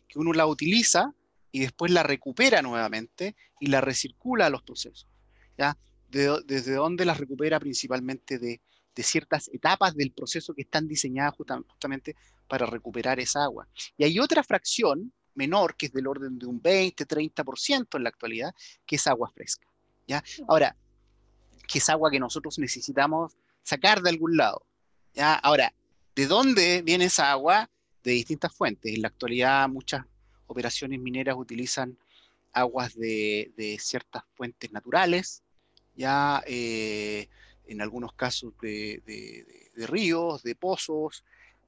que 0.07 0.19
uno 0.19 0.33
la 0.33 0.45
utiliza 0.45 1.13
y 1.51 1.59
después 1.61 1.91
la 1.91 2.03
recupera 2.03 2.61
nuevamente 2.61 3.35
y 3.59 3.67
la 3.67 3.81
recircula 3.81 4.47
a 4.47 4.49
los 4.49 4.63
procesos. 4.63 5.07
¿ya? 5.57 5.77
¿Desde 6.09 6.73
dónde 6.73 7.05
la 7.05 7.13
recupera? 7.13 7.59
Principalmente 7.59 8.37
de, 8.39 8.61
de 8.95 9.03
ciertas 9.03 9.49
etapas 9.49 9.95
del 9.95 10.11
proceso 10.11 10.53
que 10.53 10.63
están 10.63 10.87
diseñadas 10.87 11.35
justamente 11.35 12.15
para 12.47 12.65
recuperar 12.65 13.19
esa 13.19 13.43
agua. 13.43 13.67
Y 13.97 14.03
hay 14.03 14.19
otra 14.19 14.43
fracción 14.43 15.13
menor, 15.35 15.75
que 15.75 15.87
es 15.87 15.93
del 15.93 16.07
orden 16.07 16.37
de 16.37 16.45
un 16.45 16.61
20, 16.61 17.07
30% 17.07 17.97
en 17.97 18.03
la 18.03 18.09
actualidad, 18.09 18.53
que 18.85 18.97
es 18.97 19.07
agua 19.07 19.31
fresca. 19.33 19.67
¿ya? 20.07 20.23
Ahora, 20.47 20.75
que 21.67 21.79
es 21.79 21.89
agua 21.89 22.11
que 22.11 22.19
nosotros 22.19 22.59
necesitamos 22.59 23.37
sacar 23.63 24.01
de 24.01 24.09
algún 24.09 24.35
lado. 24.35 24.65
¿ya? 25.13 25.35
Ahora, 25.35 25.73
¿de 26.15 26.27
dónde 26.27 26.81
viene 26.81 27.05
esa 27.05 27.31
agua? 27.31 27.69
De 28.03 28.11
distintas 28.11 28.53
fuentes. 28.53 28.93
En 28.93 29.01
la 29.01 29.09
actualidad 29.09 29.67
muchas 29.69 30.05
operaciones 30.47 30.99
mineras 30.99 31.35
utilizan 31.37 31.97
aguas 32.53 32.95
de, 32.95 33.51
de 33.55 33.77
ciertas 33.79 34.23
fuentes 34.35 34.71
naturales, 34.71 35.43
ya 35.95 36.43
eh, 36.45 37.29
en 37.67 37.81
algunos 37.81 38.13
casos 38.13 38.53
de, 38.61 39.01
ríos, 39.75 40.43
de 40.43 40.55
pozos, 40.55 41.23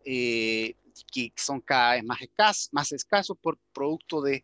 eh, 0.06 0.76
que 1.12 1.32
son 1.36 1.62
cada 1.62 1.94
vez 1.94 2.04
más, 2.04 2.22
escasos, 2.22 2.70
más 2.72 2.92
escasos 2.92 3.38
por 3.38 3.58
producto 3.74 4.22
de, 4.22 4.44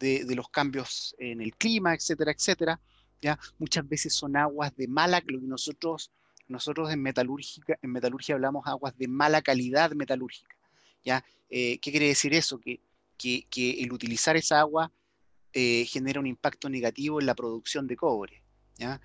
los 0.00 0.48
cambios 0.50 1.16
en 1.18 1.40
el 1.40 1.54
clima, 1.56 1.94
etcétera, 1.94 2.32
etcétera. 2.32 2.80
¿ya? 3.20 3.38
Muchas 3.58 3.88
veces 3.88 4.14
son 4.14 4.36
aguas 4.36 4.76
de 4.76 4.86
mala, 4.86 5.22
lo 5.26 5.40
que 5.40 5.46
nosotros, 5.46 6.10
nosotros 6.46 6.90
en, 6.92 7.02
metalúrgica, 7.02 7.78
en 7.80 7.92
metalurgia 7.92 8.34
hablamos 8.34 8.66
aguas 8.66 8.96
de 8.96 9.08
mala 9.08 9.42
calidad 9.42 9.92
metalúrgica. 9.92 10.57
¿Ya? 11.04 11.24
Eh, 11.50 11.78
¿Qué 11.78 11.90
quiere 11.90 12.06
decir 12.06 12.34
eso? 12.34 12.58
Que, 12.58 12.80
que, 13.16 13.82
el 13.82 13.92
utilizar 13.92 14.36
esa 14.36 14.60
agua 14.60 14.92
eh, 15.52 15.84
genera 15.86 16.20
un 16.20 16.26
impacto 16.26 16.68
negativo 16.68 17.20
en 17.20 17.26
la 17.26 17.34
producción 17.34 17.86
de 17.86 17.96
cobre. 17.96 18.42
¿ya? 18.76 19.00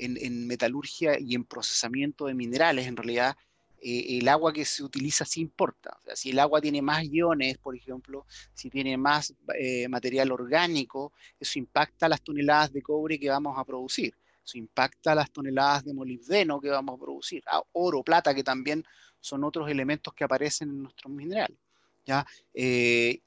en, 0.00 0.46
metalurgia 0.46 1.18
y 1.18 1.34
en 1.34 1.44
procesamiento 1.44 2.26
de 2.26 2.34
minerales, 2.34 2.86
en 2.86 2.96
realidad, 2.96 3.36
eh, 3.82 4.18
el 4.18 4.28
agua 4.28 4.52
que 4.52 4.64
se 4.64 4.82
utiliza 4.82 5.24
sí 5.24 5.40
importa. 5.40 5.98
Si 6.14 6.30
el 6.30 6.38
agua 6.38 6.60
tiene 6.60 6.82
más 6.82 7.04
iones, 7.04 7.58
por 7.58 7.74
ejemplo, 7.74 8.26
si 8.54 8.68
tiene 8.70 8.96
más 8.96 9.34
eh, 9.58 9.88
material 9.88 10.32
orgánico, 10.32 11.12
eso 11.38 11.58
impacta 11.58 12.08
las 12.08 12.22
toneladas 12.22 12.72
de 12.72 12.82
cobre 12.82 13.18
que 13.18 13.30
vamos 13.30 13.56
a 13.58 13.64
producir. 13.64 14.14
Impacta 14.54 15.14
las 15.14 15.30
toneladas 15.30 15.84
de 15.84 15.94
molibdeno 15.94 16.60
que 16.60 16.68
vamos 16.68 16.96
a 16.96 17.02
producir. 17.02 17.42
Ah, 17.46 17.62
oro, 17.72 18.02
plata, 18.02 18.34
que 18.34 18.44
también 18.44 18.84
son 19.20 19.44
otros 19.44 19.70
elementos 19.70 20.14
que 20.14 20.24
aparecen 20.24 20.70
en 20.70 20.82
nuestros 20.82 21.12
minerales. 21.12 21.58
¿ya? 22.06 22.26
Eh, 22.54 23.20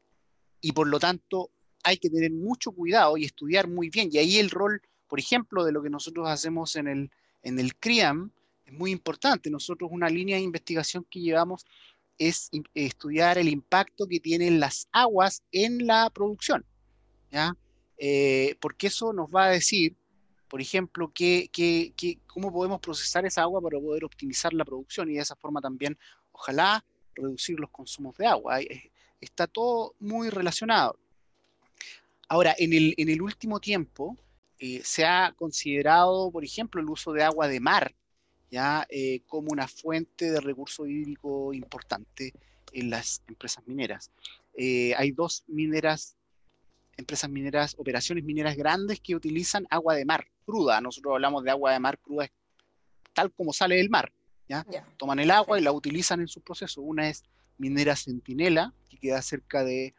y 0.62 0.72
por 0.72 0.88
lo 0.88 1.00
tanto, 1.00 1.52
hay 1.84 1.98
que 1.98 2.10
tener 2.10 2.32
mucho 2.32 2.72
cuidado 2.72 3.18
y 3.18 3.26
estudiar 3.26 3.68
muy 3.68 3.90
bien. 3.90 4.10
Y 4.12 4.18
ahí 4.18 4.38
el 4.38 4.50
rol 4.50 4.82
por 5.14 5.20
ejemplo, 5.20 5.64
de 5.64 5.72
lo 5.72 5.84
que 5.84 5.92
nosotros 5.92 6.28
hacemos 6.28 6.76
en 6.76 6.88
el, 6.88 7.12
en 7.44 7.60
el 7.60 7.76
CRIAM, 7.76 8.32
es 8.66 8.74
muy 8.74 8.90
importante. 8.90 9.52
Nosotros 9.52 9.92
una 9.94 10.10
línea 10.10 10.38
de 10.38 10.42
investigación 10.42 11.06
que 11.08 11.20
llevamos 11.20 11.68
es 12.18 12.50
estudiar 12.74 13.38
el 13.38 13.48
impacto 13.48 14.08
que 14.08 14.20
tienen 14.20 14.60
las 14.60 14.88
aguas 14.92 15.44
en 15.52 15.86
la 15.86 16.10
producción. 16.10 16.66
¿ya? 17.32 17.56
eh, 18.00 18.56
porque 18.60 18.88
eso 18.88 19.14
nos 19.14 19.30
va 19.30 19.46
a 19.46 19.50
decir, 19.50 19.96
por 20.54 20.62
ejemplo, 20.62 21.12
que, 21.12 21.50
cómo 22.28 22.54
podemos 22.54 22.80
procesar 22.80 23.26
esa 23.26 23.42
agua 23.42 23.60
para 23.60 23.80
poder 23.80 24.04
optimizar 24.06 24.54
la 24.54 24.64
producción 24.64 25.10
y 25.10 25.16
de 25.16 25.22
esa 25.22 25.36
forma 25.36 25.60
también, 25.60 25.98
ojalá, 26.32 26.86
reducir 27.16 27.60
los 27.60 27.72
consumos 27.72 28.16
de 28.18 28.28
agua. 28.28 28.60
Está 29.20 29.48
todo 29.48 29.96
muy 30.00 30.30
relacionado. 30.30 31.00
Ahora, 32.28 32.54
en 32.60 32.72
el, 32.72 32.94
en 32.98 33.10
el 33.10 33.24
último 33.24 33.60
tiempo 33.60 34.16
eh, 34.60 34.82
se 34.84 35.04
ha 35.04 35.34
considerado, 35.36 36.30
por 36.30 36.44
ejemplo, 36.46 36.80
el 36.80 36.88
uso 36.88 37.14
de 37.14 37.24
agua 37.24 37.48
de 37.48 37.60
mar 37.60 37.96
ya 38.52 38.86
eh, 38.92 39.22
como 39.26 39.48
una 39.52 39.68
fuente 39.68 40.30
de 40.30 40.40
recurso 40.40 40.86
hídrico 40.86 41.52
importante 41.52 42.32
en 42.74 42.92
las 42.92 43.24
empresas 43.28 43.66
mineras. 43.66 44.12
Eh, 44.56 44.94
hay 44.98 45.14
dos 45.14 45.46
mineras, 45.48 46.16
empresas 46.98 47.30
mineras, 47.30 47.76
operaciones 47.78 48.24
mineras 48.24 48.56
grandes 48.56 49.00
que 49.00 49.16
utilizan 49.16 49.66
agua 49.70 49.96
de 49.96 50.06
mar 50.06 50.28
cruda. 50.46 50.80
Nosotros 50.82 51.14
hablamos 51.14 51.44
de 51.44 51.52
agua 51.52 51.74
de 51.74 51.80
mar 51.80 52.00
cruda 52.00 52.30
tal 53.14 53.32
como 53.32 53.54
sale 53.54 53.78
del 53.78 53.90
mar. 53.90 54.12
¿ya? 54.48 54.66
Toman 54.98 55.20
el 55.20 55.32
agua 55.32 55.60
y 55.60 55.64
la 55.64 55.72
utilizan 55.72 56.20
en 56.20 56.28
su 56.28 56.42
proceso. 56.42 56.82
Una 56.82 57.10
es 57.10 57.24
Minera 57.58 57.96
Centinela, 57.96 58.74
que 58.90 58.98
queda 58.98 59.22
cerca 59.22 59.64
de, 59.64 59.94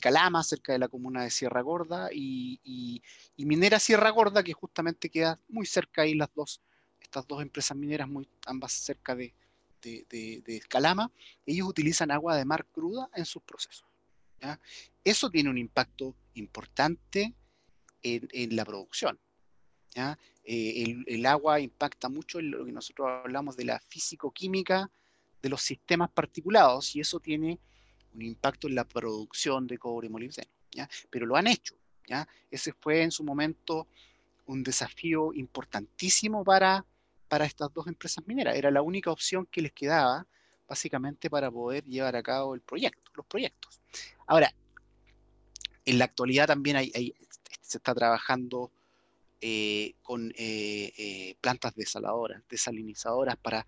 Calama, 0.00 0.42
cerca 0.44 0.72
de 0.72 0.78
la 0.78 0.88
comuna 0.88 1.24
de 1.24 1.30
Sierra 1.30 1.60
Gorda, 1.62 2.08
y, 2.12 3.02
Minera 3.36 3.78
Sierra 3.78 4.10
Gorda, 4.10 4.42
que 4.42 4.52
justamente 4.52 5.10
queda 5.10 5.38
muy 5.48 5.66
cerca 5.66 6.02
ahí 6.02 6.14
las 6.14 6.32
dos 6.34 6.60
estas 7.00 7.26
dos 7.26 7.42
empresas 7.42 7.76
mineras, 7.76 8.08
muy, 8.08 8.28
ambas 8.46 8.72
cerca 8.72 9.16
de, 9.16 9.34
de, 9.82 10.62
Calama, 10.68 11.10
ellos 11.44 11.66
utilizan 11.66 12.12
agua 12.12 12.36
de 12.36 12.44
mar 12.44 12.66
cruda 12.66 13.10
en 13.14 13.24
sus 13.24 13.42
procesos. 13.42 13.84
Eso 15.04 15.30
tiene 15.30 15.50
un 15.50 15.58
impacto 15.58 16.14
importante 16.34 17.34
en, 18.02 18.56
la 18.56 18.64
producción. 18.64 19.18
Eh, 20.44 21.04
el, 21.06 21.26
agua 21.26 21.60
impacta 21.60 22.08
mucho 22.08 22.38
en 22.38 22.50
lo 22.50 22.64
que 22.64 22.72
nosotros 22.72 23.08
hablamos 23.08 23.56
de 23.56 23.64
la 23.64 23.78
físico-química 23.80 24.90
de 25.42 25.48
los 25.48 25.62
sistemas 25.62 26.10
particulados 26.10 26.94
y 26.96 27.00
eso 27.00 27.20
tiene 27.20 27.58
un 28.14 28.22
impacto 28.22 28.68
en 28.68 28.74
la 28.74 28.84
producción 28.84 29.66
de 29.66 29.78
cobre 29.78 30.06
y 30.06 30.10
molibdeno. 30.10 30.50
Pero 31.10 31.26
lo 31.26 31.36
han 31.36 31.46
hecho. 31.46 31.74
Ese 32.50 32.72
fue 32.72 33.02
en 33.02 33.10
su 33.10 33.24
momento 33.24 33.88
un 34.46 34.62
desafío 34.62 35.32
importantísimo 35.32 36.42
para 36.42 36.84
para 37.30 37.44
estas 37.44 37.72
dos 37.72 37.86
empresas 37.86 38.26
mineras. 38.26 38.56
Era 38.56 38.72
la 38.72 38.82
única 38.82 39.12
opción 39.12 39.46
que 39.46 39.62
les 39.62 39.72
quedaba, 39.72 40.26
básicamente, 40.70 41.28
para 41.28 41.50
poder 41.50 41.84
llevar 41.84 42.14
a 42.14 42.22
cabo 42.22 42.54
el 42.54 42.60
proyecto, 42.60 43.10
los 43.16 43.26
proyectos. 43.26 43.80
Ahora, 44.24 44.54
en 45.84 45.98
la 45.98 46.04
actualidad 46.04 46.46
también 46.46 46.76
hay, 46.76 47.12
se 47.60 47.78
está 47.78 47.92
trabajando 47.92 48.70
eh, 49.40 49.94
con 50.02 50.30
eh, 50.36 50.92
eh, 50.96 51.34
plantas 51.40 51.74
desaladoras, 51.74 52.40
desalinizadoras 52.48 53.36
para, 53.36 53.66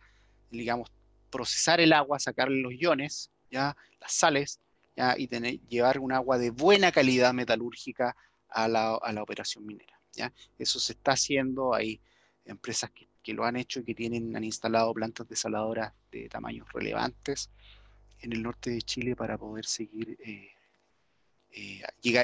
digamos, 0.52 0.92
procesar 1.28 1.80
el 1.80 1.92
agua, 1.92 2.20
sacarle 2.20 2.62
los 2.62 2.72
iones, 2.72 3.32
ya, 3.50 3.76
las 4.00 4.12
sales, 4.12 4.60
ya, 4.96 5.16
y 5.18 5.26
tener, 5.26 5.58
llevar 5.66 5.98
un 5.98 6.12
agua 6.12 6.38
de 6.38 6.50
buena 6.50 6.92
calidad 6.92 7.34
metalúrgica 7.34 8.14
a 8.48 8.68
la, 8.68 8.94
a 8.94 9.12
la 9.12 9.24
operación 9.24 9.66
minera. 9.66 9.98
¿ya? 10.12 10.32
Eso 10.56 10.78
se 10.78 10.92
está 10.92 11.12
haciendo, 11.12 11.74
hay 11.74 12.00
empresas 12.44 12.92
que 12.92 13.08
que 13.22 13.32
lo 13.32 13.44
han 13.44 13.56
hecho 13.56 13.80
y 13.80 13.84
que 13.84 13.94
tienen, 13.94 14.36
han 14.36 14.44
instalado 14.44 14.92
plantas 14.92 15.28
desaladoras 15.28 15.92
de 16.10 16.28
tamaños 16.28 16.70
relevantes 16.72 17.50
en 18.20 18.32
el 18.32 18.42
norte 18.42 18.70
de 18.70 18.82
Chile 18.82 19.16
para 19.16 19.38
poder 19.38 19.64
seguir 19.64 20.16
eh, 20.24 20.50
eh, 21.50 21.82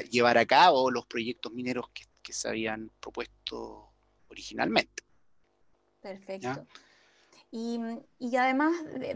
llevar 0.09 0.37
a 0.37 0.45
cabo 0.45 0.89
los 0.89 1.05
proyectos 1.05 1.51
mineros 1.53 1.89
que, 1.89 2.07
se 2.31 2.47
habían 2.47 2.91
propuesto 2.99 3.89
originalmente. 4.27 5.01
Perfecto. 5.99 6.67
Y, 7.49 7.79
además 8.37 8.71
de, 8.93 9.09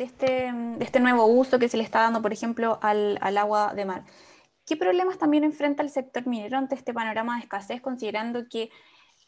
este, 0.00 0.50
de, 0.52 0.84
este, 0.84 0.98
nuevo 0.98 1.26
uso 1.26 1.60
que 1.60 1.68
se 1.68 1.76
le 1.76 1.84
está 1.84 2.00
dando, 2.00 2.20
por 2.20 2.32
ejemplo, 2.32 2.80
al, 2.82 3.18
al, 3.20 3.38
agua 3.38 3.72
de 3.72 3.84
mar, 3.84 4.04
¿qué 4.66 4.76
problemas 4.76 5.16
también 5.16 5.44
enfrenta 5.44 5.84
el 5.84 5.90
sector 5.90 6.26
minero 6.26 6.58
ante 6.58 6.74
este 6.74 6.92
panorama 6.92 7.36
de 7.36 7.44
escasez, 7.44 7.80
considerando 7.80 8.48
que 8.48 8.70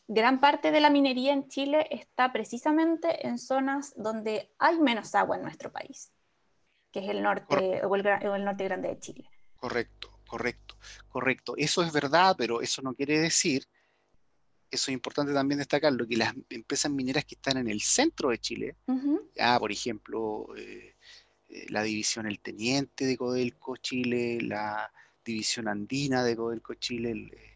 gran 0.09 0.41
parte 0.41 0.71
de 0.71 0.81
la 0.81 0.91
minería 0.91 1.33
en 1.33 1.49
Chile 1.49 1.87
está 1.91 2.33
precisamente 2.33 3.27
en 3.27 3.39
zonas 3.39 3.93
donde 3.97 4.51
hay 4.59 4.79
menos 4.79 5.15
agua 5.15 5.37
en 5.37 5.43
nuestro 5.43 5.73
país, 5.73 6.13
que 6.93 7.01
es 7.01 7.09
el 7.09 7.23
norte 7.23 7.85
o 7.85 7.95
el, 7.95 8.45
norte 8.45 8.65
grande 8.65 8.89
de 8.89 8.99
Chile. 9.01 9.29
Correcto, 9.57 10.21
correcto, 10.27 10.77
correcto. 11.09 11.55
Eso 11.57 11.83
es 11.83 11.93
verdad, 11.93 12.37
pero 12.39 12.61
eso 12.61 12.83
no 12.83 12.95
quiere 12.95 13.19
decir, 13.19 13.67
eso 14.71 14.91
es 14.91 14.95
importante 14.95 15.33
también 15.33 15.59
destacarlo, 15.59 16.07
que 16.07 16.17
las 16.17 16.35
empresas 16.51 16.91
mineras 16.91 17.25
que 17.25 17.35
están 17.35 17.57
en 17.57 17.69
el 17.69 17.81
centro 17.81 18.31
de 18.31 18.39
Chile, 18.39 18.77
por 19.59 19.73
ejemplo, 19.73 20.49
eh, 20.57 20.95
eh, 21.49 21.67
la 21.69 21.83
división 21.83 22.27
El 22.27 22.41
Teniente 22.41 23.07
de 23.07 23.17
Codelco 23.17 23.77
Chile, 23.77 24.39
la 24.41 24.93
división 25.25 25.67
andina 25.67 26.23
de 26.23 26.37
Codelco 26.37 26.75
Chile, 26.75 27.11
el, 27.11 27.56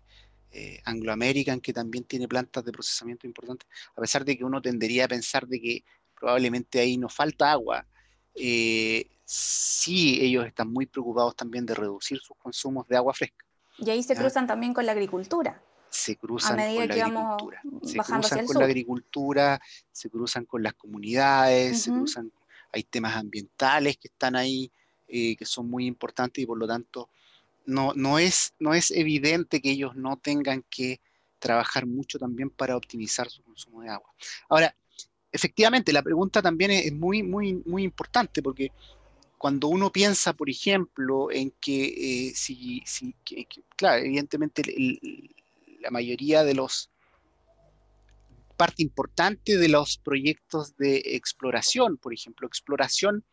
eh, 0.52 0.80
Anglo 0.84 1.12
American, 1.12 1.60
que 1.60 1.72
también 1.72 2.04
tiene 2.04 2.26
plantas 2.26 2.64
de 2.64 2.72
procesamiento 2.72 3.26
importantes, 3.26 3.68
a 3.96 4.00
pesar 4.00 4.24
de 4.24 4.36
que 4.36 4.44
uno 4.44 4.60
tendería 4.60 5.04
a 5.04 5.08
pensar 5.08 5.46
de 5.46 5.60
que 5.60 5.84
probablemente 6.18 6.80
ahí 6.80 6.96
nos 6.96 7.14
falta 7.14 7.52
agua, 7.52 7.86
eh, 8.34 9.08
sí 9.24 10.18
ellos 10.20 10.46
están 10.46 10.72
muy 10.72 10.86
preocupados 10.86 11.36
también 11.36 11.64
de 11.66 11.74
reducir 11.74 12.18
sus 12.18 12.36
consumos 12.36 12.86
de 12.88 12.96
agua 12.96 13.14
fresca. 13.14 13.44
Y 13.78 13.90
ahí 13.90 14.02
se 14.02 14.16
cruzan 14.16 14.46
también 14.46 14.74
con 14.74 14.84
la 14.84 14.92
agricultura. 14.92 15.62
Se 15.88 16.16
cruzan 16.16 16.56
con 16.56 16.88
la 16.88 16.94
agricultura. 16.94 17.62
Se 17.82 17.98
cruzan 17.98 18.46
con 18.46 18.58
la 18.58 18.64
agricultura, 18.64 19.60
se 19.90 20.10
cruzan 20.10 20.44
con 20.44 20.62
las 20.62 20.74
comunidades, 20.74 21.82
se 21.82 21.90
cruzan, 21.90 22.32
hay 22.72 22.84
temas 22.84 23.16
ambientales 23.16 23.96
que 23.96 24.08
están 24.08 24.36
ahí, 24.36 24.70
eh, 25.08 25.34
que 25.36 25.44
son 25.44 25.68
muy 25.68 25.86
importantes 25.86 26.42
y 26.42 26.46
por 26.46 26.58
lo 26.58 26.66
tanto 26.66 27.08
no, 27.66 27.92
no, 27.94 28.18
es, 28.18 28.54
no 28.58 28.74
es 28.74 28.90
evidente 28.90 29.60
que 29.60 29.70
ellos 29.70 29.96
no 29.96 30.16
tengan 30.16 30.64
que 30.68 31.00
trabajar 31.38 31.86
mucho 31.86 32.18
también 32.18 32.50
para 32.50 32.76
optimizar 32.76 33.28
su 33.30 33.42
consumo 33.42 33.82
de 33.82 33.88
agua. 33.88 34.12
Ahora, 34.48 34.76
efectivamente, 35.32 35.92
la 35.92 36.02
pregunta 36.02 36.42
también 36.42 36.70
es, 36.70 36.92
muy, 36.92 37.22
muy, 37.22 37.54
muy 37.64 37.82
importante 37.82 38.42
porque 38.42 38.72
cuando 39.38 39.68
uno 39.68 39.90
piensa, 39.90 40.34
por 40.34 40.50
ejemplo, 40.50 41.30
en 41.30 41.50
que 41.52 42.28
eh, 42.28 42.32
si, 42.34 42.82
si 42.84 43.14
claro, 43.74 44.04
evidentemente 44.04 44.62
la 45.80 45.90
mayoría 45.90 46.44
de 46.44 46.54
los, 46.54 46.90
parte 48.56 48.82
importante 48.82 49.56
de 49.56 49.68
los 49.68 49.96
proyectos 49.96 50.76
de 50.76 50.98
exploración, 51.06 51.96
por 51.96 52.12
ejemplo, 52.12 52.46
exploración 52.46 53.24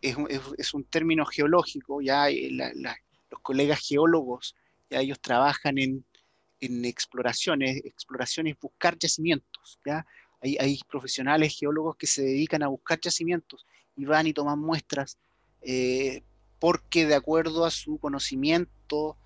es 0.00 0.16
un, 0.16 0.26
es, 0.58 0.74
un 0.74 0.82
término 0.82 1.24
geológico, 1.24 2.00
ya 2.02 2.26
la, 2.50 2.72
la, 2.74 2.96
los 3.32 3.40
colegas 3.40 3.80
geólogos, 3.80 4.54
ya 4.90 5.00
ellos 5.00 5.18
trabajan 5.20 5.78
en, 5.78 6.04
exploraciones, 6.60 7.78
exploraciones, 7.84 8.56
buscar 8.60 8.96
yacimientos, 8.96 9.80
¿ya? 9.84 10.06
Hay, 10.40 10.80
profesionales 10.88 11.56
geólogos 11.58 11.96
que 11.96 12.06
se 12.06 12.22
dedican 12.22 12.62
a 12.62 12.68
buscar 12.68 13.00
yacimientos 13.00 13.66
y 13.96 14.04
van 14.04 14.26
y 14.26 14.32
toman 14.32 14.58
muestras 14.60 15.18
eh, 15.62 16.22
porque 16.58 17.06
de 17.06 17.14
acuerdo 17.14 17.64
a 17.64 17.70
su 17.70 17.98
conocimiento 17.98 19.16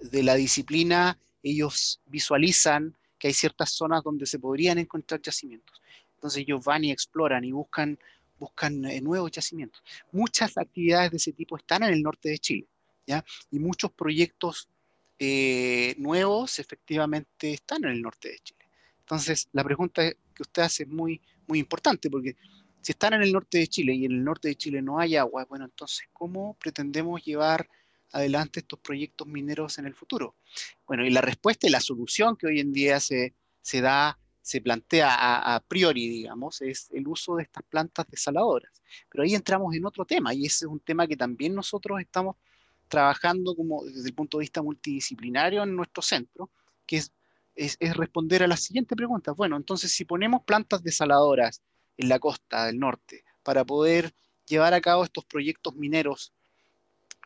de 0.00 0.22
la 0.22 0.34
disciplina, 0.34 1.18
ellos 1.42 2.00
visualizan 2.06 2.96
que 3.18 3.28
hay 3.28 3.34
ciertas 3.34 3.70
zonas 3.70 4.02
donde 4.02 4.24
se 4.26 4.38
podrían 4.38 4.78
encontrar 4.78 5.20
yacimientos. 5.20 5.82
Entonces 6.14 6.42
ellos 6.42 6.64
van 6.64 6.84
y 6.84 6.92
exploran 6.92 7.44
y 7.44 7.52
buscan, 7.52 7.98
buscan 8.38 8.84
eh, 8.84 9.00
nuevos 9.00 9.30
yacimientos. 9.30 9.82
Muchas 10.12 10.56
actividades 10.56 11.10
de 11.10 11.16
ese 11.16 11.32
tipo 11.32 11.56
están 11.56 11.82
en 11.82 11.92
el 11.92 12.02
norte 12.02 12.30
de 12.30 12.38
Chile. 12.38 12.68
Y 13.50 13.58
muchos 13.58 13.92
proyectos 13.92 14.68
eh, 15.18 15.94
nuevos 15.98 16.58
efectivamente 16.58 17.52
están 17.52 17.84
en 17.84 17.90
el 17.90 18.02
norte 18.02 18.28
de 18.28 18.38
Chile. 18.38 18.68
Entonces, 19.00 19.48
la 19.52 19.64
pregunta 19.64 20.02
que 20.34 20.42
usted 20.42 20.62
hace 20.62 20.82
es 20.84 20.88
muy, 20.88 21.20
muy 21.46 21.58
importante, 21.58 22.10
porque 22.10 22.36
si 22.80 22.92
están 22.92 23.14
en 23.14 23.22
el 23.22 23.32
norte 23.32 23.58
de 23.58 23.66
Chile 23.66 23.94
y 23.94 24.04
en 24.04 24.12
el 24.12 24.24
norte 24.24 24.48
de 24.48 24.54
Chile 24.54 24.82
no 24.82 24.98
hay 24.98 25.16
agua, 25.16 25.44
bueno, 25.48 25.64
entonces, 25.64 26.08
¿cómo 26.12 26.54
pretendemos 26.54 27.24
llevar 27.24 27.68
adelante 28.12 28.60
estos 28.60 28.78
proyectos 28.78 29.26
mineros 29.26 29.78
en 29.78 29.86
el 29.86 29.94
futuro? 29.94 30.36
Bueno, 30.86 31.04
y 31.04 31.10
la 31.10 31.20
respuesta 31.20 31.66
y 31.66 31.70
la 31.70 31.80
solución 31.80 32.36
que 32.36 32.46
hoy 32.46 32.60
en 32.60 32.72
día 32.72 33.00
se, 33.00 33.34
se 33.60 33.80
da, 33.80 34.18
se 34.40 34.60
plantea 34.60 35.14
a, 35.14 35.56
a, 35.56 35.60
priori, 35.60 36.08
digamos, 36.08 36.60
es 36.60 36.88
el 36.92 37.08
uso 37.08 37.36
de 37.36 37.42
estas 37.44 37.64
plantas 37.64 38.06
desaladoras. 38.08 38.82
Pero 39.10 39.24
ahí 39.24 39.34
entramos 39.34 39.74
en 39.74 39.84
otro 39.84 40.04
tema, 40.04 40.32
y 40.32 40.46
ese 40.46 40.66
es 40.66 40.70
un 40.70 40.80
tema 40.80 41.06
que 41.06 41.16
también 41.16 41.54
nosotros 41.54 42.00
estamos 42.00 42.36
trabajando 42.88 43.54
como 43.54 43.84
desde 43.84 44.08
el 44.08 44.14
punto 44.14 44.38
de 44.38 44.42
vista 44.42 44.62
multidisciplinario 44.62 45.62
en 45.62 45.76
nuestro 45.76 46.02
centro, 46.02 46.50
que 46.86 46.96
es, 46.96 47.12
es, 47.54 47.96
responder 47.96 48.42
a 48.42 48.46
la 48.46 48.56
siguiente 48.56 48.96
pregunta. 48.96 49.32
Bueno, 49.32 49.56
entonces 49.56 49.92
si 49.92 50.04
ponemos 50.04 50.42
plantas 50.44 50.82
desaladoras 50.82 51.62
en 51.96 52.08
la 52.08 52.18
costa 52.18 52.66
del 52.66 52.78
norte 52.78 53.24
para 53.42 53.64
poder 53.64 54.14
llevar 54.46 54.74
a 54.74 54.80
cabo 54.80 55.04
estos 55.04 55.24
proyectos 55.24 55.74
mineros 55.74 56.32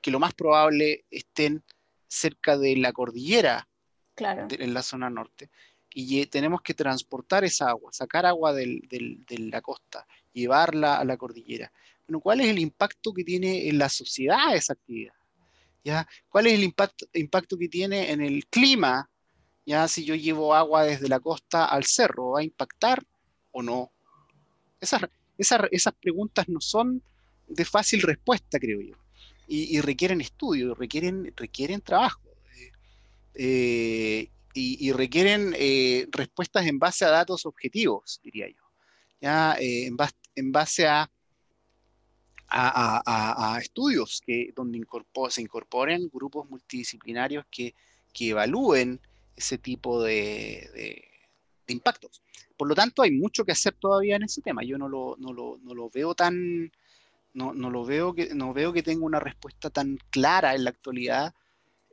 que 0.02 0.10
lo 0.10 0.18
más 0.18 0.34
probable 0.34 1.04
estén 1.10 1.62
cerca 2.08 2.58
de 2.58 2.76
la 2.76 2.92
cordillera 2.92 3.68
claro. 4.14 4.48
en 4.50 4.74
la 4.74 4.82
zona 4.82 5.08
norte. 5.08 5.50
Y 5.94 6.26
tenemos 6.26 6.62
que 6.62 6.74
transportar 6.74 7.44
esa 7.44 7.68
agua, 7.68 7.92
sacar 7.92 8.26
agua 8.26 8.52
de 8.52 8.82
la 9.28 9.60
costa, 9.60 10.06
llevarla 10.32 10.96
a 10.96 11.04
la 11.04 11.16
cordillera. 11.16 11.70
Bueno, 12.06 12.20
¿cuál 12.20 12.40
es 12.40 12.48
el 12.48 12.58
impacto 12.58 13.12
que 13.12 13.24
tiene 13.24 13.68
en 13.68 13.78
la 13.78 13.88
sociedad 13.88 14.54
esa 14.54 14.72
actividad? 14.72 15.14
¿Cuál 16.28 16.46
es 16.46 16.54
el 16.54 16.64
impacto, 16.64 17.58
que 17.58 17.68
tiene 17.68 18.12
en 18.12 18.20
el 18.20 18.46
clima? 18.46 19.10
¿Ya? 19.66 19.88
Si 19.88 20.04
yo 20.04 20.14
llevo 20.14 20.54
agua 20.54 20.84
desde 20.84 21.08
la 21.08 21.20
costa 21.20 21.64
al 21.64 21.84
cerro, 21.84 22.32
¿va 22.32 22.40
a 22.40 22.44
impactar 22.44 23.04
o 23.52 23.62
no? 23.62 23.92
Esas, 24.80 25.02
esas, 25.38 25.94
preguntas 26.00 26.48
no 26.48 26.60
son 26.60 27.02
de 27.48 27.64
fácil 27.64 28.02
respuesta, 28.02 28.58
creo 28.58 28.80
yo, 28.80 28.96
y, 29.46 29.80
requieren 29.80 30.20
estudio, 30.20 30.74
requieren, 30.74 31.32
requieren 31.36 31.80
trabajo, 31.80 32.22
eh, 33.34 34.28
y, 34.54 34.92
requieren 34.92 35.54
eh, 35.58 36.06
respuestas 36.10 36.66
en 36.66 36.78
base 36.78 37.04
a 37.04 37.10
datos 37.10 37.46
objetivos, 37.46 38.20
diría 38.22 38.48
yo, 38.48 38.62
¿ya? 39.20 39.54
Eh, 39.60 39.86
en, 39.86 39.96
en 40.34 40.52
base 40.52 40.86
a 40.86 41.10
a, 42.52 43.58
estudios 43.60 44.20
que, 44.24 44.52
donde 44.54 44.84
se 45.30 45.42
incorporen 45.42 46.10
grupos 46.12 46.48
multidisciplinarios 46.48 47.46
que, 47.50 47.74
evalúen 48.18 49.00
ese 49.34 49.58
tipo 49.58 50.02
de, 50.02 51.04
impactos. 51.68 52.22
Por 52.56 52.68
lo 52.68 52.74
tanto, 52.74 53.02
hay 53.02 53.10
mucho 53.10 53.44
que 53.44 53.52
hacer 53.52 53.74
todavía 53.74 54.16
en 54.16 54.24
ese 54.24 54.42
tema. 54.42 54.62
Yo 54.62 54.76
no 54.76 54.88
lo, 54.88 55.16
no 55.18 55.32
lo, 55.32 55.90
veo 55.90 56.14
tan, 56.14 56.70
no, 57.32 57.52
lo 57.52 57.84
veo 57.84 58.14
que, 58.14 58.34
no 58.34 58.52
veo 58.52 58.72
que 58.72 58.82
tenga 58.82 59.04
una 59.04 59.20
respuesta 59.20 59.70
tan 59.70 59.98
clara 60.10 60.54
en 60.54 60.64
la 60.64 60.70
actualidad 60.70 61.34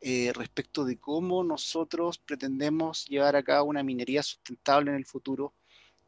eh, 0.01 0.31
respecto 0.33 0.85
de 0.85 0.97
cómo 0.97 1.43
nosotros 1.43 2.17
pretendemos 2.19 3.05
llevar 3.05 3.35
a 3.35 3.43
cabo 3.43 3.69
una 3.69 3.83
minería 3.83 4.23
sustentable 4.23 4.91
en 4.91 4.97
el 4.97 5.05
futuro, 5.05 5.53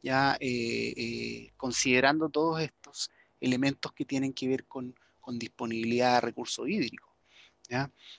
ya 0.02 0.38
eh, 0.40 0.94
eh, 0.96 1.52
considerando 1.58 2.30
todos 2.30 2.62
estos 2.62 3.10
elementos 3.42 3.92
que 3.92 4.06
tienen 4.06 4.32
que 4.32 4.48
ver 4.48 4.66
con, 4.66 4.96
disponibilidad 5.34 6.16
de 6.16 6.22
recursos 6.22 6.68
hídricos. 6.68 7.10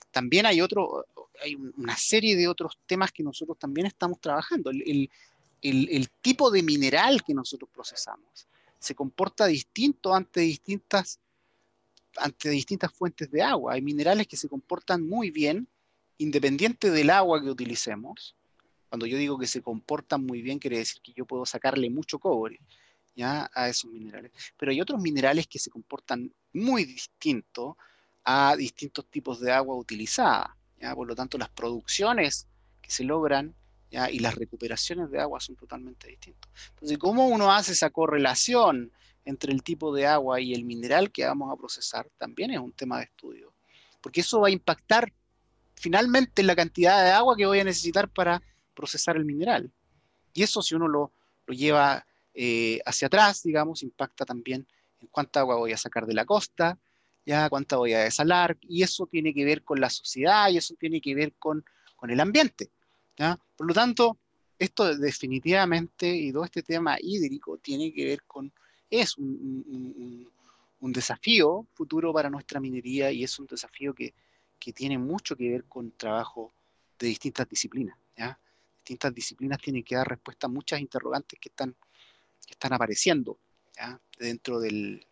También 0.09 0.47
hay, 0.47 0.61
otro, 0.61 1.05
hay 1.43 1.53
una 1.53 1.95
serie 1.95 2.35
de 2.35 2.47
otros 2.47 2.79
temas 2.87 3.11
que 3.11 3.21
nosotros 3.21 3.59
también 3.59 3.85
estamos 3.85 4.19
trabajando. 4.19 4.71
El, 4.71 6.09
tipo 6.21 6.49
de 6.49 6.63
mineral 6.63 7.23
que 7.23 7.33
nosotros 7.33 7.69
procesamos 7.71 8.47
se 8.79 8.95
comporta 8.95 9.45
distinto 9.45 10.13
ante 10.13 10.41
distintas, 10.41 11.19
ante 12.17 12.49
distintas 12.49 12.91
fuentes 12.91 13.29
de 13.31 13.43
agua. 13.43 13.73
Hay 13.73 13.81
minerales 13.81 14.27
que 14.27 14.35
se 14.35 14.49
comportan 14.49 15.07
muy 15.07 15.29
bien 15.29 15.67
independiente 16.17 16.89
del 16.89 17.11
agua 17.11 17.41
que 17.41 17.49
utilicemos. 17.49 18.35
Cuando 18.89 19.05
yo 19.05 19.17
digo 19.17 19.37
que 19.37 19.47
se 19.47 19.61
comportan 19.61 20.25
muy 20.25 20.41
bien, 20.41 20.57
quiere 20.59 20.79
decir 20.79 21.01
que 21.01 21.13
yo 21.13 21.25
puedo 21.25 21.45
sacarle 21.45 21.89
mucho 21.91 22.17
cobre 22.17 22.59
¿ya? 23.15 23.49
a 23.53 23.69
esos 23.69 23.91
minerales. 23.91 24.31
Pero 24.57 24.71
hay 24.71 24.81
otros 24.81 25.01
minerales 25.01 25.47
que 25.47 25.59
se 25.59 25.69
comportan 25.69 26.31
muy 26.53 26.85
distintos 26.85 27.75
a 28.23 28.55
distintos 28.55 29.05
tipos 29.07 29.39
de 29.39 29.51
agua 29.51 29.75
utilizada. 29.75 30.55
¿ya? 30.79 30.95
Por 30.95 31.07
lo 31.07 31.15
tanto, 31.15 31.37
las 31.37 31.49
producciones 31.49 32.47
que 32.81 32.91
se 32.91 33.03
logran 33.03 33.53
¿ya? 33.91 34.09
y 34.09 34.19
las 34.19 34.35
recuperaciones 34.35 35.09
de 35.11 35.19
agua 35.19 35.39
son 35.39 35.55
totalmente 35.55 36.07
distintos. 36.07 36.49
Entonces, 36.69 36.97
¿cómo 36.97 37.27
uno 37.27 37.51
hace 37.51 37.73
esa 37.73 37.89
correlación 37.89 38.91
entre 39.25 39.53
el 39.53 39.63
tipo 39.63 39.93
de 39.93 40.07
agua 40.07 40.41
y 40.41 40.53
el 40.53 40.65
mineral 40.65 41.11
que 41.11 41.25
vamos 41.25 41.51
a 41.51 41.57
procesar? 41.57 42.09
También 42.17 42.51
es 42.51 42.59
un 42.59 42.71
tema 42.71 42.97
de 42.97 43.05
estudio. 43.05 43.53
Porque 44.01 44.21
eso 44.21 44.41
va 44.41 44.47
a 44.47 44.51
impactar 44.51 45.13
finalmente 45.75 46.43
la 46.43 46.55
cantidad 46.55 47.03
de 47.03 47.11
agua 47.11 47.35
que 47.35 47.45
voy 47.45 47.59
a 47.59 47.63
necesitar 47.63 48.09
para 48.09 48.41
procesar 48.73 49.17
el 49.17 49.25
mineral. 49.25 49.71
Y 50.33 50.43
eso 50.43 50.61
si 50.61 50.75
uno 50.75 50.87
lo, 50.87 51.11
lo 51.45 51.53
lleva 51.53 52.05
eh, 52.33 52.79
hacia 52.85 53.07
atrás, 53.07 53.43
digamos, 53.43 53.83
impacta 53.83 54.25
también 54.25 54.67
en 54.99 55.07
cuánta 55.07 55.41
agua 55.41 55.57
voy 55.57 55.71
a 55.71 55.77
sacar 55.77 56.05
de 56.05 56.13
la 56.13 56.25
costa, 56.25 56.79
ya 57.25 57.49
cuánta 57.49 57.77
voy 57.77 57.93
a 57.93 57.99
desalar, 57.99 58.57
y 58.61 58.83
eso 58.83 59.05
tiene 59.07 59.33
que 59.33 59.45
ver 59.45 59.63
con 59.63 59.79
la 59.79 59.89
sociedad 59.89 60.49
y 60.49 60.57
eso 60.57 60.75
tiene 60.75 60.99
que 60.99 61.15
ver 61.15 61.33
con, 61.33 61.63
el 62.07 62.19
ambiente. 62.19 62.69
¿ya? 63.15 63.39
Por 63.55 63.65
lo 63.65 63.73
tanto, 63.73 64.17
esto 64.59 64.93
definitivamente 64.97 66.13
y 66.13 66.33
todo 66.33 66.43
este 66.43 66.61
tema 66.61 66.97
hídrico 66.99 67.57
tiene 67.59 67.93
que 67.93 68.05
ver 68.05 68.23
con, 68.23 68.51
es 68.89 69.17
un, 69.17 70.27
desafío 70.81 71.65
futuro 71.73 72.11
para 72.11 72.29
nuestra 72.29 72.59
minería 72.59 73.09
y 73.09 73.23
es 73.23 73.39
un 73.39 73.47
desafío 73.47 73.93
que, 73.93 74.13
que, 74.59 74.73
tiene 74.73 74.97
mucho 74.97 75.35
que 75.37 75.49
ver 75.49 75.63
con 75.63 75.91
trabajo 75.91 76.53
de 76.99 77.07
distintas 77.07 77.47
disciplinas. 77.47 77.97
Distintas 78.79 79.15
disciplinas 79.15 79.59
tienen 79.59 79.81
que 79.81 79.95
dar 79.95 80.05
respuesta 80.05 80.47
a 80.47 80.49
muchas 80.49 80.81
interrogantes 80.81 81.39
que 81.39 81.47
están 81.47 81.73
que 82.45 82.53
están 82.53 82.73
apareciendo 82.73 83.37
dentro 84.17 84.59
del, 84.59 85.05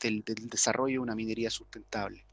del, 0.00 0.24
desarrollo 0.48 0.94
de 0.94 0.98
una 1.00 1.14
minería 1.14 1.50
sustentable. 1.50 2.24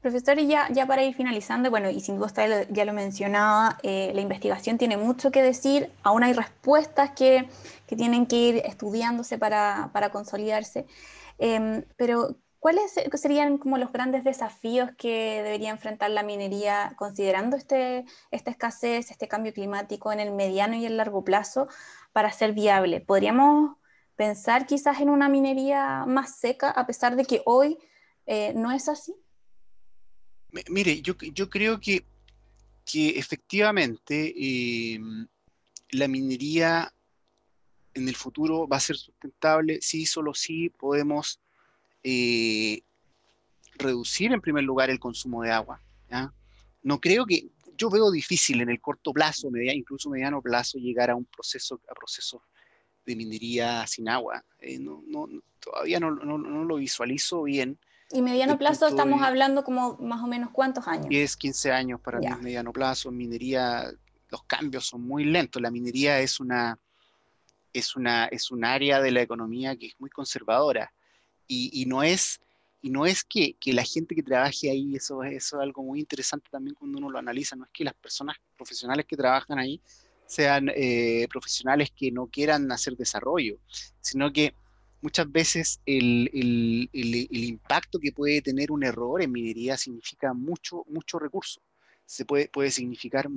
Profesor, 0.00 0.38
y 0.38 0.46
ya, 0.46 0.68
ya 0.70 0.86
para 0.86 1.02
ir 1.04 1.14
finalizando, 1.14 1.70
bueno, 1.70 1.90
y 1.90 2.00
sin 2.00 2.16
duda 2.16 2.26
usted 2.26 2.68
ya 2.70 2.84
lo 2.84 2.92
mencionaba, 2.92 3.78
eh, 3.82 4.12
la 4.14 4.20
investigación 4.20 4.78
tiene 4.78 4.96
mucho 4.96 5.30
que 5.30 5.42
decir, 5.42 5.90
aún 6.02 6.22
hay 6.22 6.32
respuestas 6.32 7.10
que, 7.10 7.48
que 7.86 7.96
tienen 7.96 8.26
que 8.26 8.36
ir 8.36 8.56
estudiándose 8.64 9.38
para, 9.38 9.90
para 9.92 10.10
consolidarse, 10.10 10.86
em, 11.38 11.82
pero 11.96 12.36
¿cuáles 12.66 12.94
serían 13.14 13.58
como 13.58 13.78
los 13.78 13.92
grandes 13.92 14.24
desafíos 14.24 14.90
que 14.98 15.40
debería 15.44 15.70
enfrentar 15.70 16.10
la 16.10 16.24
minería 16.24 16.94
considerando 16.96 17.56
este, 17.56 18.04
esta 18.32 18.50
escasez, 18.50 19.12
este 19.12 19.28
cambio 19.28 19.52
climático 19.52 20.10
en 20.10 20.18
el 20.18 20.32
mediano 20.32 20.74
y 20.74 20.84
el 20.84 20.96
largo 20.96 21.22
plazo 21.22 21.68
para 22.12 22.32
ser 22.32 22.54
viable. 22.54 23.00
¿Podríamos 23.00 23.76
pensar 24.16 24.66
quizás 24.66 25.00
en 25.00 25.10
una 25.10 25.28
minería 25.28 26.06
más 26.08 26.40
seca 26.40 26.70
a 26.70 26.88
pesar 26.88 27.14
de 27.14 27.24
que 27.24 27.40
hoy 27.44 27.78
eh, 28.26 28.52
no 28.56 28.72
es 28.72 28.88
así? 28.88 29.14
Mire, 30.68 31.00
yo, 31.02 31.16
creo 31.48 31.78
que, 31.78 32.04
que 32.84 33.10
efectivamente 33.10 34.34
eh, 34.36 34.98
la 35.90 36.08
minería 36.08 36.92
en 37.94 38.08
el 38.08 38.16
futuro 38.16 38.66
va 38.66 38.78
a 38.78 38.80
ser 38.80 38.96
sustentable 38.96 39.78
si 39.80 40.04
solo 40.04 40.34
si 40.34 40.68
podemos 40.70 41.38
eh, 42.08 42.84
reducir 43.74 44.32
en 44.32 44.40
primer 44.40 44.62
lugar 44.62 44.90
el 44.90 45.00
consumo 45.00 45.42
de 45.42 45.50
agua. 45.50 45.82
No 46.82 47.00
creo 47.00 47.26
que, 47.26 47.48
yo 47.76 47.90
veo 47.90 48.12
difícil 48.12 48.60
en 48.60 48.70
el 48.70 48.80
corto 48.80 49.12
plazo, 49.12 49.50
media, 49.50 49.74
incluso 49.74 50.08
mediano 50.08 50.40
plazo, 50.40 50.78
llegar 50.78 51.10
a 51.10 51.16
un 51.16 51.24
proceso, 51.24 51.80
a 51.90 51.94
procesos 51.94 52.40
de 53.04 53.16
minería 53.16 53.84
sin 53.88 54.08
agua. 54.08 54.44
Eh, 54.60 54.78
no, 54.78 55.02
no, 55.08 55.26
todavía 55.58 55.98
no, 55.98 56.10
lo 56.12 56.76
visualizo 56.76 57.42
bien. 57.42 57.76
Y 58.12 58.22
mediano 58.22 58.56
plazo 58.56 58.86
estamos 58.86 59.20
hablando 59.20 59.64
como 59.64 59.96
más 59.98 60.22
o 60.22 60.28
menos 60.28 60.50
cuántos 60.52 60.86
años? 60.86 61.08
10, 61.08 61.36
15 61.36 61.72
años 61.72 62.00
para 62.00 62.20
mí 62.20 62.28
mediano 62.40 62.72
plazo. 62.72 63.08
En 63.08 63.16
minería 63.16 63.90
los 64.28 64.44
cambios 64.44 64.86
son 64.86 65.02
muy 65.02 65.24
lentos. 65.24 65.60
La 65.60 65.72
minería 65.72 66.20
es 66.20 66.38
una, 66.38 66.78
es 67.72 67.96
una, 67.96 68.26
es 68.26 68.52
un 68.52 68.64
área 68.64 69.00
de 69.00 69.10
la 69.10 69.22
economía 69.22 69.76
que 69.76 69.88
es 69.88 69.94
muy 69.98 70.08
conservadora 70.08 70.92
y, 71.46 71.82
y 71.82 71.86
no 71.86 72.02
es 72.02 72.40
y 72.86 72.90
no 72.90 73.04
es 73.04 73.24
que, 73.24 73.56
la 73.64 73.82
gente 73.82 74.14
que 74.14 74.22
trabaje 74.22 74.70
ahí, 74.70 74.94
eso, 74.94 75.24
eso 75.24 75.56
es 75.56 75.62
algo 75.62 75.82
muy 75.82 75.98
interesante 75.98 76.48
también 76.52 76.76
cuando 76.76 76.98
uno 76.98 77.10
lo 77.10 77.18
analiza, 77.18 77.56
no 77.56 77.64
es 77.64 77.70
que 77.72 77.82
las 77.82 77.94
personas 77.94 78.36
profesionales 78.56 79.06
que 79.06 79.16
trabajan 79.16 79.58
ahí 79.58 79.80
sean 80.24 80.70
eh, 80.72 81.26
profesionales 81.28 81.90
que 81.90 82.12
no 82.12 82.28
quieran 82.28 82.70
hacer 82.70 82.96
desarrollo, 82.96 83.58
sino 84.00 84.32
que 84.32 84.54
muchas 85.00 85.30
veces 85.32 85.80
el, 85.84 86.30
impacto 86.92 87.98
que 87.98 88.12
puede 88.12 88.40
tener 88.40 88.70
un 88.70 88.84
error 88.84 89.20
en 89.20 89.32
minería 89.32 89.76
significa 89.76 90.32
mucho, 90.32 90.84
mucho 90.88 91.18
recurso. 91.18 91.60
Se 92.04 92.24
puede, 92.24 92.46
puede, 92.48 92.70
significar, 92.70 93.28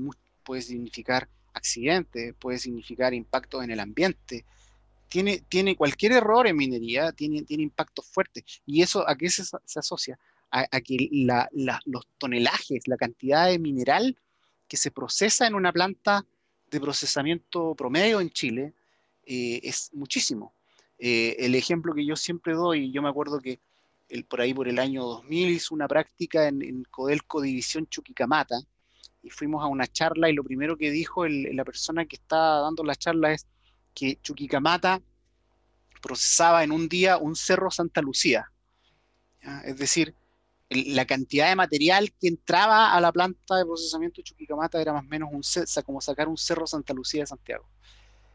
puede 0.43 0.61
significar 0.61 1.27
accidentes, 1.53 2.35
puede 2.37 2.59
significar 2.59 3.15
impacto 3.15 3.63
en 3.63 3.71
el 3.71 3.79
ambiente, 3.79 4.45
tiene, 5.09 5.43
tiene 5.49 5.75
cualquier 5.75 6.13
error 6.13 6.47
en 6.47 6.55
minería, 6.55 7.11
tiene, 7.11 7.43
tiene 7.43 7.63
impactos 7.63 8.05
fuertes. 8.05 8.43
¿Y 8.65 8.81
eso 8.81 9.07
a 9.07 9.15
qué 9.15 9.29
se, 9.29 9.43
asocia? 9.75 10.17
A, 10.51 10.65
que 10.81 11.09
los 11.85 12.07
tonelajes, 12.17 12.87
la 12.87 12.97
cantidad 12.97 13.47
de 13.47 13.59
mineral 13.59 14.17
que 14.67 14.77
se 14.77 14.89
procesa 14.89 15.45
en 15.45 15.55
una 15.55 15.71
planta 15.71 16.25
de 16.71 16.79
procesamiento 16.79 17.75
promedio 17.75 18.21
en 18.21 18.29
Chile 18.29 18.73
eh, 19.25 19.59
es 19.63 19.91
muchísimo. 19.93 20.53
Eh, 20.97 21.35
el 21.39 21.55
ejemplo 21.55 21.93
que 21.93 22.05
yo 22.05 22.15
siempre 22.15 22.53
doy, 22.53 22.91
yo 22.91 23.01
me 23.01 23.09
acuerdo 23.09 23.39
que 23.39 23.59
el, 24.09 24.25
por 24.25 24.41
ahí 24.41 24.53
por 24.53 24.67
el 24.67 24.79
año 24.79 25.03
2000 25.03 25.49
hizo 25.49 25.75
una 25.75 25.87
práctica 25.87 26.47
en, 26.47 26.83
Codelco 26.89 27.41
División 27.41 27.87
Chuquicamata 27.87 28.59
y 29.21 29.29
fuimos 29.29 29.63
a 29.63 29.67
una 29.67 29.87
charla 29.87 30.29
y 30.29 30.33
lo 30.33 30.43
primero 30.43 30.77
que 30.77 30.91
dijo 30.91 31.27
la 31.27 31.63
persona 31.63 32.05
que 32.05 32.15
estaba 32.15 32.61
dando 32.61 32.83
la 32.83 32.95
charla 32.95 33.33
es, 33.33 33.47
que 33.99 34.17
Chuquicamata 34.21 35.01
procesaba 36.01 36.63
en 36.63 36.71
un 36.71 36.87
día 36.87 37.17
un 37.17 37.35
cerro 37.35 37.69
Santa 37.69 38.01
Lucía. 38.01 38.49
Es 39.65 39.77
decir, 39.77 40.15
la 40.69 41.05
cantidad 41.05 41.49
de 41.49 41.55
material 41.57 42.13
que 42.13 42.29
entraba 42.29 42.93
a 42.93 43.01
la 43.01 43.11
planta 43.11 43.57
de 43.57 43.65
procesamiento 43.65 44.17
de 44.17 44.23
Chuquicamata 44.23 44.81
era 44.81 44.93
más 44.93 45.03
o 45.03 45.07
menos 45.07 45.29
un, 45.33 45.41
como 45.83 45.99
sacar 45.99 46.29
un 46.29 46.37
cerro 46.37 46.65
Santa 46.65 46.93
Lucía 46.93 47.23
de 47.23 47.27
Santiago. 47.27 47.65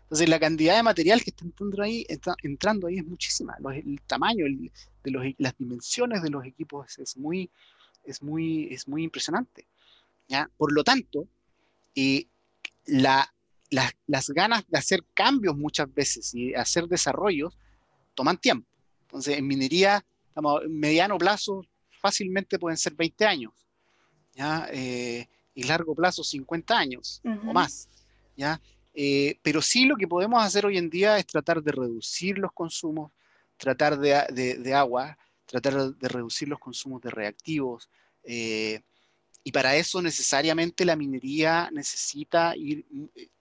Entonces 0.02 0.28
la 0.28 0.38
cantidad 0.38 0.76
de 0.76 0.82
material 0.82 1.22
que 1.22 1.30
está 1.30 1.44
entrando 1.46 1.82
ahí, 1.82 2.06
entrando 2.42 2.86
ahí 2.88 2.98
es 2.98 3.06
muchísima. 3.06 3.56
el 3.72 4.02
tamaño 4.02 4.44
de 5.02 5.10
los, 5.10 5.24
las 5.38 5.56
dimensiones 5.56 6.22
de 6.22 6.28
los 6.28 6.44
equipos 6.44 6.98
es, 6.98 7.16
muy, 7.16 7.50
es, 8.04 8.22
muy, 8.22 8.68
es 8.70 8.86
muy 8.86 9.02
impresionante. 9.02 9.66
Por 10.58 10.74
lo 10.74 10.84
tanto, 10.84 11.26
eh, 11.94 12.26
la, 12.84 13.32
las 13.70 14.28
ganas 14.28 14.64
de 14.68 14.78
hacer 14.78 15.04
cambios 15.14 15.56
muchas 15.56 15.92
veces 15.92 16.34
y 16.34 16.54
hacer 16.54 16.86
desarrollos 16.86 17.56
toman 18.14 18.38
tiempo. 18.38 18.68
Entonces, 19.02 19.38
en 19.38 19.46
minería, 19.46 20.04
estamos, 20.28 20.62
mediano 20.68 21.18
plazo, 21.18 21.64
fácilmente 22.00 22.58
pueden 22.58 22.76
ser 22.76 22.94
20 22.94 23.24
años, 23.26 23.52
¿ya? 24.34 24.68
Eh, 24.72 25.26
y 25.54 25.62
largo 25.62 25.94
plazo 25.94 26.24
50 26.24 26.76
años 26.76 27.22
o 27.24 27.52
más, 27.52 27.88
¿ya? 28.36 28.60
Eh, 28.92 29.38
pero 29.42 29.60
sí 29.60 29.86
lo 29.86 29.96
que 29.96 30.06
podemos 30.06 30.42
hacer 30.42 30.66
hoy 30.66 30.78
en 30.78 30.90
día 30.90 31.18
es 31.18 31.26
tratar 31.26 31.62
de 31.62 31.72
reducir 31.72 32.38
los 32.38 32.52
consumos, 32.52 33.12
tratar 33.56 33.98
de, 33.98 34.74
agua, 34.74 35.18
tratar 35.46 35.94
de 35.94 36.08
reducir 36.08 36.48
los 36.48 36.58
consumos 36.58 37.02
de 37.02 37.10
reactivos. 37.10 37.88
Eh, 38.22 38.80
y 39.44 39.52
para 39.52 39.76
eso 39.76 40.00
necesariamente 40.00 40.86
la 40.86 40.96
minería 40.96 41.70
necesita 41.70 42.56
ir, 42.56 42.84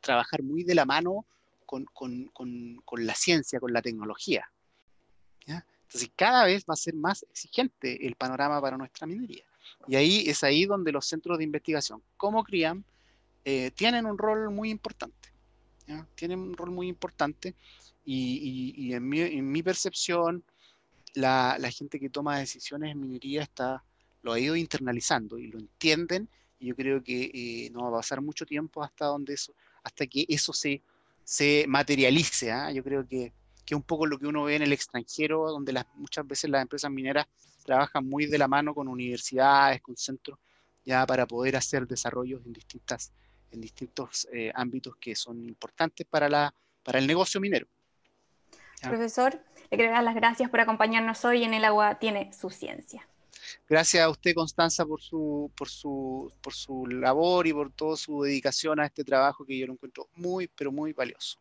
trabajar 0.01 0.43
muy 0.43 0.63
de 0.63 0.75
la 0.75 0.85
mano 0.85 1.25
con, 1.65 1.87
la 2.97 3.15
ciencia, 3.15 3.59
con 3.59 3.73
la 3.73 3.81
tecnología. 3.81 4.47
Entonces 5.47 6.11
cada 6.15 6.45
vez 6.45 6.65
va 6.67 6.73
a 6.73 6.77
ser 6.77 6.95
más 6.95 7.23
exigente 7.23 8.07
el 8.07 8.15
panorama 8.15 8.59
para 8.59 8.77
nuestra 8.77 9.05
minería. 9.05 9.43
Y 9.87 9.95
ahí 9.95 10.23
es 10.27 10.43
ahí 10.43 10.65
donde 10.65 10.91
los 10.91 11.05
centros 11.05 11.37
de 11.37 11.43
investigación 11.43 12.01
como 12.17 12.43
CRIAM 12.43 12.83
eh, 13.45 13.71
tienen 13.75 14.05
un 14.05 14.17
rol 14.17 14.49
muy 14.49 14.71
importante. 14.71 15.29
Tienen 16.15 16.39
un 16.39 16.57
rol 16.57 16.71
muy 16.71 16.87
importante 16.87 17.55
y, 18.05 18.93
en, 18.93 19.07
mi, 19.51 19.63
percepción 19.63 20.43
la, 21.13 21.57
gente 21.71 21.99
que 21.99 22.09
toma 22.09 22.39
decisiones 22.39 22.91
en 22.91 22.99
minería 22.99 23.43
está, 23.43 23.83
lo 24.23 24.33
ha 24.33 24.39
ido 24.39 24.55
internalizando 24.55 25.37
y 25.37 25.47
lo 25.47 25.59
entienden 25.59 26.27
y 26.59 26.67
yo 26.67 26.75
creo 26.75 27.03
que 27.03 27.29
eh, 27.33 27.69
no 27.71 27.83
va 27.83 27.89
a 27.89 28.01
pasar 28.01 28.21
mucho 28.21 28.45
tiempo 28.45 28.83
hasta, 28.83 29.05
donde 29.05 29.35
eso, 29.35 29.53
hasta 29.83 30.07
que 30.07 30.25
eso 30.27 30.51
se, 30.53 30.81
se 31.23 31.65
materialice. 31.67 32.51
¿ah? 32.51 32.71
Yo 32.71 32.83
creo 32.83 33.07
que 33.07 33.31
que 33.65 33.73
es 33.73 33.77
un 33.77 33.83
poco 33.83 34.05
lo 34.05 34.19
que 34.19 34.27
uno 34.27 34.43
ve 34.43 34.55
en 34.55 34.61
el 34.61 34.73
extranjero, 34.73 35.49
donde 35.49 35.73
las, 35.73 35.85
muchas 35.95 36.27
veces 36.27 36.49
las 36.49 36.61
empresas 36.61 36.91
mineras 36.91 37.27
trabajan 37.63 38.07
muy 38.07 38.25
de 38.25 38.37
la 38.37 38.47
mano 38.47 38.73
con 38.73 38.87
universidades, 38.87 39.81
con 39.81 39.95
centros, 39.95 40.37
ya 40.85 41.05
para 41.05 41.25
poder 41.25 41.55
hacer 41.55 41.87
desarrollos 41.87 42.45
en, 42.45 42.53
distintas, 42.53 43.13
en 43.51 43.61
distintos 43.61 44.27
eh, 44.33 44.51
ámbitos 44.53 44.95
que 44.97 45.15
son 45.15 45.43
importantes 45.45 46.05
para, 46.05 46.27
la, 46.27 46.53
para 46.83 46.99
el 46.99 47.07
negocio 47.07 47.39
minero. 47.39 47.67
Profesor, 48.81 49.41
le 49.71 49.77
quiero 49.77 49.93
dar 49.93 50.03
las 50.03 50.15
gracias 50.15 50.49
por 50.49 50.59
acompañarnos 50.59 51.23
hoy 51.23 51.43
en 51.43 51.53
El 51.53 51.63
Agua 51.63 51.99
Tiene 51.99 52.33
su 52.33 52.49
Ciencia. 52.49 53.07
Gracias 53.67 54.03
a 54.03 54.09
usted, 54.09 54.33
Constanza, 54.33 54.85
por 54.85 55.01
su, 55.01 55.51
por, 55.55 55.69
su, 55.69 56.31
por 56.41 56.53
su 56.53 56.85
labor 56.87 57.47
y 57.47 57.53
por 57.53 57.71
toda 57.71 57.97
su 57.97 58.23
dedicación 58.23 58.79
a 58.79 58.85
este 58.85 59.03
trabajo 59.03 59.45
que 59.45 59.57
yo 59.57 59.67
lo 59.67 59.73
encuentro 59.73 60.07
muy, 60.15 60.47
pero 60.47 60.71
muy 60.71 60.93
valioso. 60.93 61.39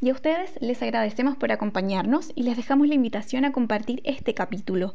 Y 0.00 0.10
a 0.10 0.12
ustedes 0.12 0.52
les 0.60 0.80
agradecemos 0.80 1.36
por 1.36 1.50
acompañarnos 1.50 2.30
y 2.36 2.44
les 2.44 2.56
dejamos 2.56 2.86
la 2.86 2.94
invitación 2.94 3.44
a 3.44 3.52
compartir 3.52 4.00
este 4.04 4.32
capítulo. 4.32 4.94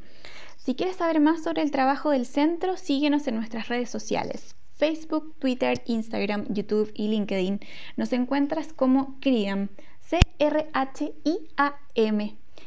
Si 0.56 0.76
quieres 0.76 0.96
saber 0.96 1.20
más 1.20 1.44
sobre 1.44 1.62
el 1.62 1.72
trabajo 1.72 2.12
del 2.12 2.26
centro, 2.26 2.78
síguenos 2.78 3.28
en 3.28 3.36
nuestras 3.36 3.68
redes 3.68 3.90
sociales. 3.90 4.56
Facebook, 4.76 5.36
Twitter, 5.40 5.82
Instagram, 5.86 6.46
YouTube 6.54 6.92
y 6.96 7.10
LinkedIn. 7.10 7.60
Nos 7.98 8.14
encuentras 8.14 8.72
como 8.72 9.20
CRIAM, 9.20 9.68
C-R-H-I-A-M. 10.00 10.44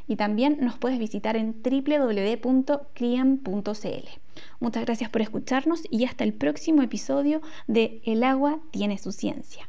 Y 0.06 0.16
también 0.16 0.58
nos 0.60 0.78
puedes 0.78 0.98
visitar 0.98 1.36
en 1.36 1.62
www.criam.cl. 1.62 2.68
Muchas 4.60 4.84
gracias 4.84 5.10
por 5.10 5.22
escucharnos 5.22 5.82
y 5.90 6.04
hasta 6.04 6.24
el 6.24 6.34
próximo 6.34 6.82
episodio 6.82 7.40
de 7.66 8.00
El 8.04 8.22
agua 8.22 8.60
tiene 8.70 8.98
su 8.98 9.12
ciencia. 9.12 9.68